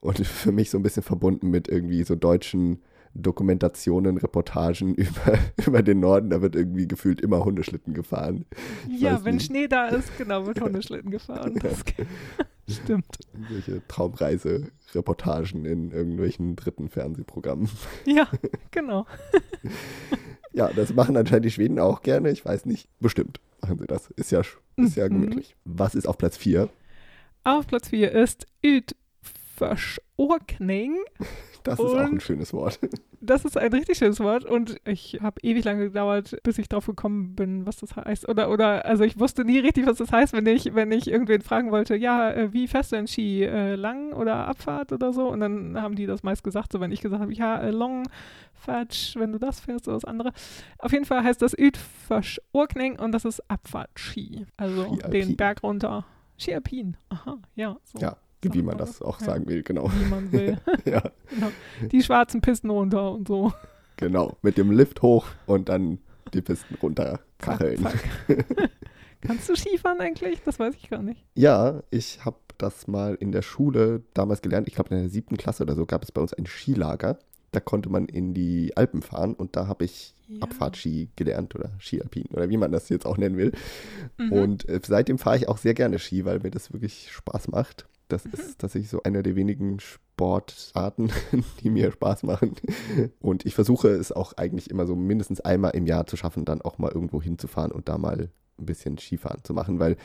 [0.00, 2.82] Und für mich so ein bisschen verbunden mit irgendwie so deutschen
[3.22, 6.30] Dokumentationen, Reportagen über, über den Norden.
[6.30, 8.44] Da wird irgendwie gefühlt immer Hundeschlitten gefahren.
[8.88, 9.46] Ja, weiß wenn nicht.
[9.46, 11.58] Schnee da ist, genau, wird Hundeschlitten gefahren.
[12.68, 13.06] Das stimmt.
[13.32, 17.68] Irgendwelche Traumreise-Reportagen in irgendwelchen dritten Fernsehprogrammen.
[18.06, 18.26] Ja,
[18.72, 19.06] genau.
[20.52, 22.28] Ja, das machen anscheinend die Schweden auch gerne.
[22.32, 22.88] Ich weiß nicht.
[22.98, 24.10] Bestimmt machen sie das.
[24.10, 25.12] Ist ja, ist ja Mhm.
[25.12, 25.54] gemütlich.
[25.64, 26.68] Was ist auf Platz 4?
[27.44, 30.96] Auf Platz 4 ist Utförsåkning.
[31.66, 32.78] Das ist auch ein Und- schönes Wort.
[33.22, 36.86] Das ist ein richtig schönes Wort und ich habe ewig lange gedauert, bis ich drauf
[36.86, 38.28] gekommen bin, was das heißt.
[38.28, 41.40] Oder, oder, also ich wusste nie richtig, was das heißt, wenn ich, wenn ich irgendwen
[41.40, 43.42] fragen wollte, ja, äh, wie fährst du denn Ski?
[43.42, 45.26] Äh, lang oder Abfahrt oder so?
[45.28, 48.04] Und dann haben die das meist gesagt, so wenn ich gesagt habe, ja, äh, Long
[48.54, 50.32] Fetch, wenn du das fährst oder das andere.
[50.78, 54.46] Auf jeden Fall heißt das Utförsåkning und das ist Abfahrtski.
[54.56, 55.10] Also Ski alpin.
[55.28, 56.04] den Berg runter.
[56.38, 56.96] Ski Alpin.
[57.08, 57.76] Aha, ja.
[57.84, 58.16] So Ja,
[58.54, 59.02] wie man das.
[59.02, 59.26] auch Ja.
[59.26, 59.90] sagen will, genau.
[59.92, 60.58] Wie man will.
[60.84, 61.48] ja, genau.
[61.90, 63.52] Die schwarzen Pisten runter und so.
[63.96, 64.36] genau.
[64.42, 65.98] Mit dem Lift hoch und dann
[66.34, 67.82] die Pisten runter kacheln.
[67.82, 68.46] Zack, zack.
[69.22, 70.42] Kannst du Skifahren eigentlich?
[70.44, 71.24] Das weiß ich gar nicht.
[71.34, 74.68] Ja, ich habe das mal in der Schule damals gelernt.
[74.68, 77.18] Ich glaube, in der siebten Klasse oder so gab es bei uns ein Skilager.
[77.52, 80.42] Da konnte man in die Alpen fahren und da habe ich Ja.
[80.42, 83.52] Abfahrtski gelernt oder Skialpin oder wie man das jetzt auch nennen will.
[84.18, 84.32] Mhm.
[84.32, 87.86] Und äh, seitdem fahre ich auch sehr gerne Ski, weil mir das wirklich Spaß macht.
[88.08, 88.32] Das Mhm.
[88.34, 91.10] ist tatsächlich so einer der wenigen Sportarten,
[91.62, 92.54] die mir Spaß machen.
[93.20, 96.62] Und ich versuche es auch eigentlich immer so mindestens einmal im Jahr zu schaffen, dann
[96.62, 99.96] auch mal irgendwo hinzufahren und da mal ein bisschen Skifahren zu machen, weil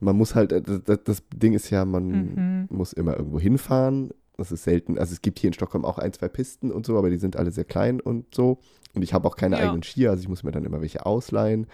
[0.00, 2.66] man muss halt, äh, das, das Ding ist ja, man Mhm.
[2.70, 4.10] muss immer irgendwo hinfahren.
[4.36, 4.98] Das ist selten.
[4.98, 7.36] Also es gibt hier in Stockholm auch ein, zwei Pisten und so, aber die sind
[7.36, 8.58] alle sehr klein und so.
[8.92, 9.62] Und ich habe auch keine Ja.
[9.62, 11.68] eigenen Skier, also ich muss mir dann immer welche ausleihen.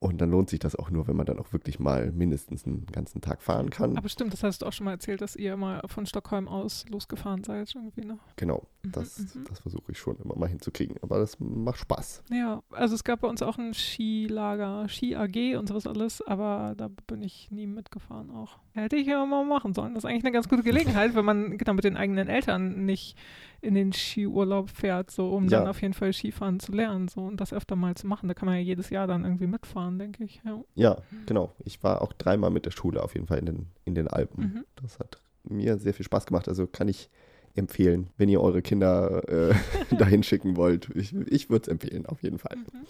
[0.00, 2.86] Und dann lohnt sich das auch nur, wenn man dann auch wirklich mal mindestens einen
[2.86, 3.96] ganzen Tag fahren kann.
[3.96, 6.84] Aber stimmt, das hast du auch schon mal erzählt, dass ihr mal von Stockholm aus
[6.88, 8.18] losgefahren seid irgendwie, ne?
[8.36, 9.44] genau, Mhm, das, mhm.
[9.48, 10.96] das versuche ich schon immer mal hinzukriegen.
[11.02, 12.22] Aber das macht Spaß.
[12.30, 16.74] Ja, also es gab bei uns auch ein Skilager, Ski AG und sowas alles, aber
[16.76, 18.58] da bin ich nie mitgefahren auch.
[18.82, 19.94] Hätte ich ja mal machen sollen.
[19.94, 23.16] Das ist eigentlich eine ganz gute Gelegenheit, wenn man genau mit den eigenen Eltern nicht
[23.60, 25.58] in den Skiurlaub fährt, so um Ja.
[25.58, 28.28] dann auf jeden Fall Skifahren zu lernen, so und das öfter mal zu machen.
[28.28, 30.40] Da kann man ja jedes Jahr dann irgendwie mitfahren, denke ich.
[30.44, 30.60] Ja.
[30.74, 31.52] Ja, genau.
[31.64, 34.42] Ich war auch dreimal mit der Schule auf jeden Fall in den, in den Alpen.
[34.42, 34.64] Mhm.
[34.82, 36.48] Das hat mir sehr viel Spaß gemacht.
[36.48, 37.10] Also kann ich
[37.56, 39.54] empfehlen, wenn ihr eure Kinder äh,
[39.98, 40.88] dahin schicken wollt.
[40.94, 42.56] Ich, ich würde es empfehlen, auf jeden Fall.
[42.56, 42.86] Mhm.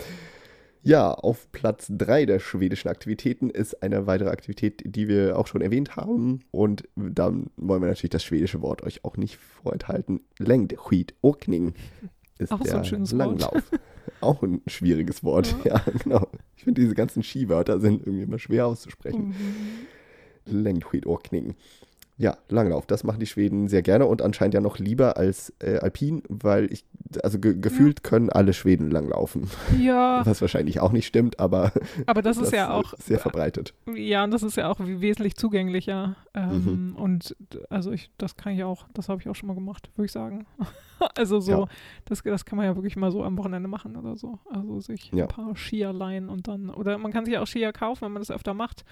[0.83, 5.61] Ja, auf Platz 3 der schwedischen Aktivitäten ist eine weitere Aktivität, die wir auch schon
[5.61, 6.41] erwähnt haben.
[6.51, 10.21] Und dann wollen wir natürlich das schwedische Wort euch auch nicht vorenthalten.
[10.39, 11.75] Längdskidåkning
[12.39, 13.19] ist Auch so der ein schönes Wort.
[13.41, 13.71] Langlauf.
[14.21, 16.29] auch ein schwieriges Wort, ja, genau.
[16.57, 19.29] Ich finde, diese ganzen Skiwörter sind irgendwie immer schwer auszusprechen.
[19.29, 20.63] Mhm.
[20.63, 21.55] Längdskidåkning.
[22.21, 25.77] Ja, Langlauf, das machen die Schweden sehr gerne und anscheinend ja noch lieber als äh,
[25.79, 26.85] Alpin, weil ich,
[27.23, 29.49] also ge gefühlt können alle Schweden langlaufen.
[29.81, 31.71] Ja, Was wahrscheinlich auch nicht stimmt, aber
[32.07, 33.73] aber das ist ja auch sehr verbreitet.
[33.95, 36.17] Ja, und das ist ja auch wesentlich zugänglicher.
[36.35, 36.49] Ähm,
[36.91, 36.97] Mhm.
[36.97, 37.37] Und
[37.71, 40.13] also ich, das kann ich auch, das habe ich auch schon mal gemacht, würde ich
[40.13, 40.45] sagen.
[41.17, 41.65] also so, Ja.
[42.07, 44.41] das, das kann man ja wirklich mal so am Wochenende machen oder so.
[44.51, 45.27] Also sich Ja.
[45.27, 48.23] ein paar Skier leihen und dann, oder man kann sich auch Skier kaufen, wenn man
[48.23, 48.85] das öfter macht.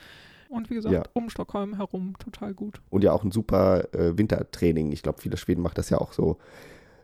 [0.49, 1.03] Und wie gesagt, Ja.
[1.13, 2.81] um Stockholm herum total gut.
[2.91, 4.93] Und ja auch ein super äh, Wintertraining.
[4.93, 6.39] Ich glaube, viele Schweden machen das ja auch so,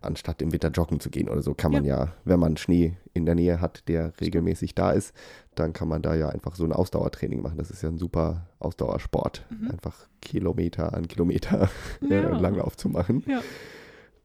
[0.00, 3.24] anstatt im Winter joggen zu gehen oder so, kann man ja, wenn man Schnee in
[3.24, 5.14] der Nähe hat, der regelmäßig da ist,
[5.54, 7.58] dann kann man da ja einfach so ein Ausdauertraining machen.
[7.58, 9.46] Das ist ja ein super Ausdauersport.
[9.50, 9.70] Mhm.
[9.70, 11.68] Einfach Kilometer an Kilometer
[12.02, 12.36] äh, Ja.
[12.36, 13.22] Langlauf zu machen.
[13.28, 13.40] Ja.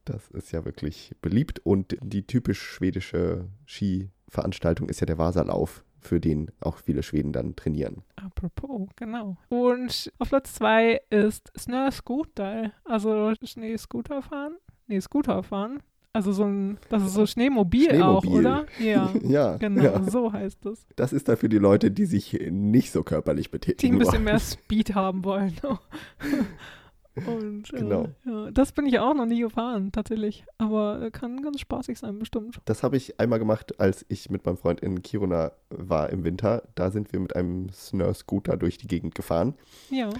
[0.04, 1.60] Das ist ja wirklich beliebt.
[1.64, 7.56] Und die typisch schwedische Skiveranstaltung ist ja der Vasalauf, für den auch viele Schweden dann
[7.56, 8.02] trainieren.
[8.16, 9.36] Apropos, genau.
[9.48, 14.56] Und auf Platz zwei ist Snöskoter, also Schneescooter fahren.
[14.86, 15.82] Nee, Scooter fahren.
[16.14, 18.06] Also so ein, das ist so Schneemobil, Schneemobil.
[18.06, 18.66] auch, oder?
[18.80, 19.12] Ja.
[19.22, 20.02] ja, Genau, ja.
[20.04, 20.86] so heißt es.
[20.96, 24.24] Das ist dafür die Leute, die sich nicht so körperlich Die betätigen ein bisschen wollen.
[24.24, 25.52] mehr Speed haben wollen.
[27.26, 28.04] Und Genau.
[28.04, 30.44] äh, ja, das bin ich auch noch nie gefahren, tatsächlich.
[30.58, 32.60] Aber äh, kann ganz spaßig sein, bestimmt.
[32.64, 36.62] Das habe ich einmal gemacht, als ich mit meinem Freund in Kiruna war im Winter.
[36.74, 39.54] Da sind wir mit einem Snur-Scooter durch die Gegend gefahren.
[39.90, 40.10] Ja.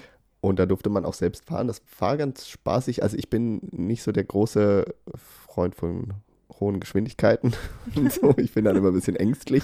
[0.41, 1.67] Und da durfte man auch selbst fahren.
[1.67, 3.03] Das war ganz spaßig.
[3.03, 4.85] Also ich bin nicht so der große
[5.15, 6.13] Freund von
[6.59, 7.53] hohen Geschwindigkeiten
[7.95, 8.33] und so.
[8.37, 9.63] Ich bin dann immer ein bisschen ängstlich.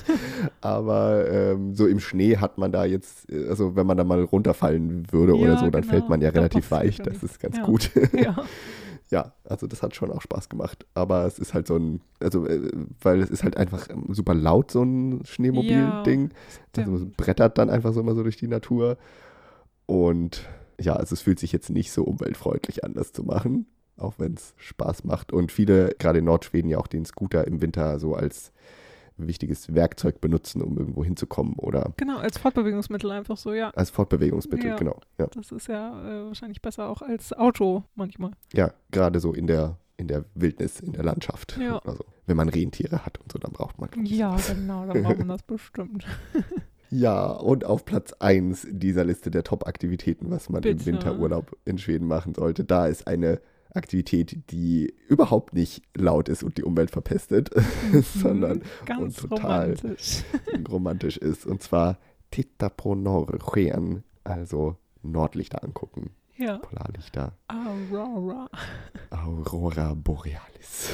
[0.62, 4.24] Aber ähm, so im Schnee hat man da jetzt, äh, also wenn man da mal
[4.24, 5.92] runterfallen würde oder Ja, so, dann genau.
[5.94, 6.98] fällt man ja Da relativ weich.
[6.98, 7.64] Das ist ganz Ja.
[7.64, 7.92] gut.
[8.14, 8.36] Ja.
[9.12, 10.88] Ja, also das hat schon auch Spaß gemacht.
[10.96, 12.72] Aber es ist halt so ein, also äh,
[13.02, 16.32] weil es ist halt einfach ähm, super laut, so ein Schneemobil-Ding.
[16.76, 18.98] also es brettert dann einfach so immer so durch die Natur.
[19.86, 20.48] Und
[20.82, 23.68] ja, also es fühlt sich jetzt nicht so umweltfreundlich an, das zu machen,
[23.98, 25.32] auch wenn es Spaß macht.
[25.32, 28.52] Und viele, gerade in Nordschweden, ja auch den Scooter im Winter so als
[29.18, 33.70] wichtiges Werkzeug benutzen, um irgendwo hinzukommen oder Genau, als Fortbewegungsmittel einfach so, ja.
[33.70, 34.76] als Fortbewegungsmittel, Ja.
[34.76, 35.00] genau.
[35.18, 38.32] Ja, Das ist ja äh, wahrscheinlich besser auch als Auto manchmal.
[38.54, 41.58] ja gerade so in der, in der Wildnis, in der Landschaft.
[41.62, 41.80] Ja.
[41.86, 43.90] Also, wenn man Rentiere hat und so, dann braucht man.
[44.04, 46.06] Ja, genau, dann braucht man das bestimmt.
[46.92, 50.86] Ja, und auf Platz 1 dieser Liste der Top-Aktivitäten, was man im Bitte.
[50.86, 53.42] Winterurlaub in Schweden machen sollte, da ist eine
[53.76, 57.50] Aktivität, die überhaupt nicht laut ist und die Umwelt verpestet,
[58.16, 60.24] sondern Mhm, ganz total- romantisch.
[60.70, 61.46] romantisch ist.
[61.46, 61.98] Und zwar
[62.84, 66.58] norrsken, also Nordlichter angucken, Ja.
[66.58, 68.50] Polarlichter, Aurora.
[69.12, 70.94] Aurora Borealis.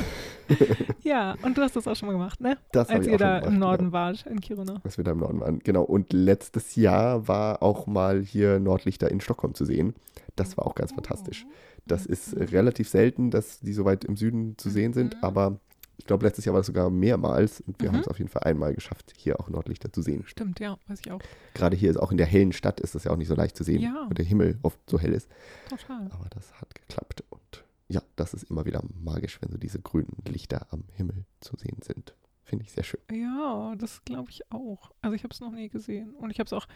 [1.02, 2.58] Ja, und du hast das auch schon mal gemacht, ne?
[2.74, 3.68] Das Als ihr da gemacht, im genau.
[3.68, 4.82] Norden wart, in Kiruna.
[4.84, 5.60] Was wir da im Norden waren.
[5.60, 5.84] Genau.
[5.84, 9.94] Und letztes Jahr war auch mal hier Nordlichter in Stockholm zu sehen.
[10.36, 11.46] Das war auch ganz fantastisch.
[11.86, 15.24] Das ist äh, relativ selten, dass die so weit im Süden zu sehen sind, Mhm.
[15.24, 15.60] aber
[15.98, 17.94] ich glaube, letztes Jahr war das sogar mehrmals und wir Mhm.
[17.96, 20.24] haben es auf jeden Fall einmal geschafft, hier auch Nordlichter zu sehen.
[20.26, 21.22] Stimmt, ja, weiß ich auch.
[21.54, 23.56] Gerade hier ist auch in der hellen Stadt ist das ja auch nicht so leicht
[23.56, 24.06] zu sehen, Ja.
[24.08, 25.30] weil der Himmel oft so hell ist.
[25.70, 26.08] Total.
[26.12, 30.16] Aber das hat geklappt und ja, das ist immer wieder magisch, wenn so diese grünen
[30.28, 32.16] Lichter am Himmel zu sehen sind.
[32.52, 33.00] Finde ich sehr schön.
[33.10, 34.92] Ja, das glaube ich auch.
[35.02, 36.14] Also ich habe es noch nie gesehen.
[36.16, 36.68] Und ich habe es auch,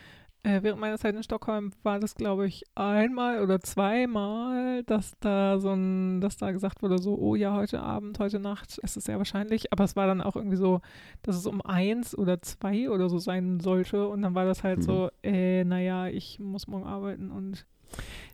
[0.43, 5.59] äh, während meiner Zeit in Stockholm war das, glaube ich, einmal oder zweimal, dass da
[5.59, 9.03] so ein, dass da gesagt wurde, so, oh ja, heute Abend, heute Nacht ist es
[9.03, 9.73] sehr wahrscheinlich.
[9.73, 10.79] Aber es war dann auch irgendwie so,
[11.23, 14.07] dass es um eins oder zwei oder so sein sollte.
[14.07, 14.83] Und dann war das halt Mhm.
[14.83, 17.31] so, äh, naja, ich muss morgen arbeiten.
[17.31, 17.65] Und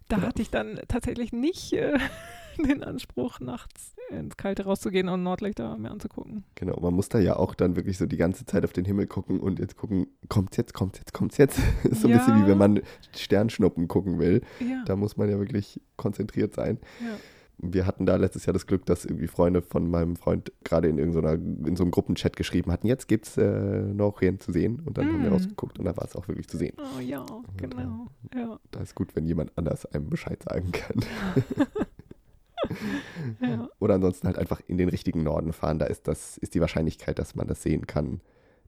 [0.10, 0.22] da Ja.
[0.28, 1.98] hatte ich dann tatsächlich nicht äh,
[2.66, 6.44] den Anspruch, nachts ins Kalte rauszugehen und Nordlichter mir anzugucken.
[6.56, 9.08] Genau, man muss da ja auch dann wirklich so die ganze Zeit auf den Himmel
[9.08, 11.56] gucken und jetzt gucken, kommt's jetzt, kommt's jetzt, kommt's jetzt.
[11.92, 12.82] so ein bisschen wie wenn man
[13.16, 14.42] Sternschnuppen gucken will.
[14.60, 14.84] Ja.
[14.86, 16.78] Da muss man ja wirklich konzentriert sein.
[17.00, 17.16] ja.
[17.64, 20.98] Wir hatten da letztes Jahr das Glück, dass irgendwie Freunde von meinem Freund gerade in
[20.98, 24.82] irgendeiner, in so einem Gruppenchat geschrieben hatten, jetzt gibt's äh, Norrien zu sehen.
[24.84, 25.34] Und dann haben wir Mm.
[25.34, 26.76] rausgeguckt und da war es auch wirklich zu sehen.
[26.80, 27.24] Oh ja,
[27.58, 28.08] genau.
[28.34, 31.06] Ja, Da ist gut, wenn jemand anders einem Bescheid sagen kann.
[33.42, 33.70] ja.
[33.80, 35.80] Oder ansonsten halt einfach in den richtigen Norden fahren.
[35.80, 38.22] Da ist das, ist die Wahrscheinlichkeit, dass man das sehen kann,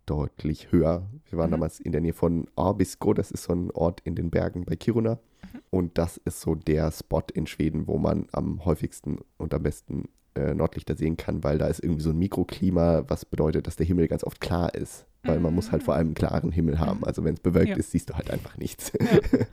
[0.05, 1.07] deutlich höher.
[1.29, 1.53] Wir waren Mhm.
[1.53, 4.75] damals in der Nähe von Abisko, das ist so ein Ort in den Bergen bei
[4.75, 5.13] Kiruna.
[5.53, 5.59] Mhm.
[5.69, 10.09] Und das ist so der Spot in Schweden, wo man am häufigsten und am besten
[10.35, 13.85] äh, Nordlichter sehen kann, weil da ist irgendwie so ein Mikroklima, was bedeutet, dass der
[13.85, 15.05] Himmel ganz oft klar ist.
[15.25, 16.97] Weil man muss halt vor allem einen klaren Himmel haben.
[16.97, 17.03] Mhm.
[17.05, 17.75] Also wenn es bewölkt Ja.
[17.77, 18.91] ist, siehst du halt einfach nichts.
[18.99, 19.07] Ja.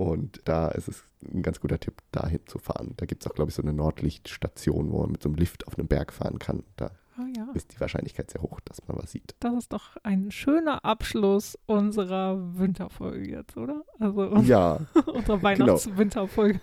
[0.00, 2.94] Und da ist es ein ganz guter Tipp, dahin zu fahren.
[2.96, 5.66] Da gibt es auch, glaube ich, so eine Nordlichtstation, wo man mit so einem Lift
[5.66, 6.62] auf einem Berg fahren kann.
[6.76, 7.48] Da Oh ja.
[7.52, 9.34] ist die Wahrscheinlichkeit sehr hoch, dass man was sieht.
[9.40, 13.82] Das ist doch ein schöner Abschluss unserer Winterfolge jetzt, oder?
[13.98, 15.42] Also Ja, unserer genau.
[15.42, 16.60] Weihnachts-Winterfolge.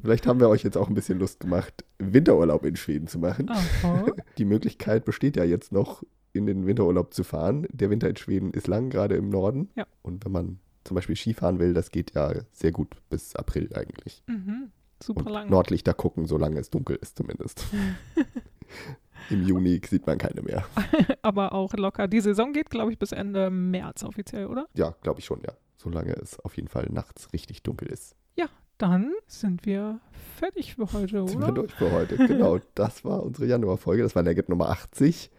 [0.00, 3.50] vielleicht haben wir euch jetzt auch ein bisschen Lust gemacht, Winterurlaub in Schweden zu machen.
[3.50, 4.06] Aha.
[4.38, 7.66] Die Möglichkeit besteht ja jetzt noch, in den Winterurlaub zu fahren.
[7.70, 9.68] Der Winter in Schweden ist lang, gerade im Norden.
[9.74, 9.86] Ja.
[10.00, 10.58] Und wenn man
[10.88, 14.22] zum Beispiel Skifahren will, das geht ja sehr gut bis April eigentlich.
[14.26, 14.70] Mhm.
[15.02, 15.50] Super Und lang.
[15.50, 17.64] Nordlichter gucken, solange es dunkel ist zumindest.
[19.30, 20.64] Im Juni sieht man keine mehr.
[21.22, 22.08] Aber auch locker.
[22.08, 24.66] Die Saison geht, glaube ich, bis Ende März offiziell, oder?
[24.74, 25.52] Ja, glaube ich schon, ja.
[25.76, 28.16] Solange es auf jeden Fall nachts richtig dunkel ist.
[28.78, 30.00] Dann sind wir
[30.36, 31.52] fertig für heute, Sind wir oder?
[31.52, 32.16] durch für heute.
[32.16, 34.04] Genau, das war unsere Januarfolge.
[34.04, 35.30] Das war Legend Nummer 80.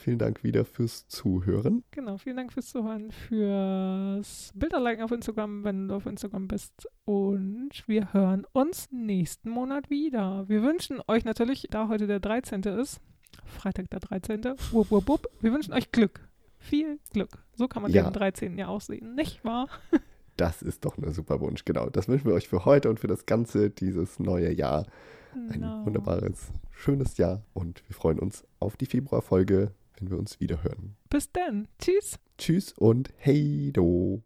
[0.00, 1.84] vielen Dank wieder fürs Zuhören.
[1.92, 6.88] Genau, vielen Dank fürs Zuhören, fürs Bilderliken auf Instagram, wenn du auf Instagram bist.
[7.04, 10.48] Und wir hören uns nächsten Monat wieder.
[10.48, 12.62] Wir wünschen euch natürlich, da heute der 13.
[12.62, 13.00] ist,
[13.44, 14.44] Freitag der 13.
[14.72, 16.28] Wupp, wupp, wupp, wir wünschen euch Glück.
[16.58, 17.30] Viel Glück.
[17.54, 18.02] So kann man Ja.
[18.04, 18.58] den 13.
[18.58, 19.68] ja aussehen, nicht wahr?
[20.36, 21.90] Das ist doch ein super Wunsch, genau.
[21.90, 24.86] Das wünschen wir euch für heute und für das ganze dieses neue Jahr.
[25.34, 25.84] Ein Genau.
[25.84, 30.96] wunderbares, schönes Jahr und wir freuen uns auf die Februarfolge, wenn wir uns wieder hören.
[31.08, 31.68] Bis dann.
[31.78, 32.18] Tschüss.
[32.38, 34.22] Tschüss und hey do.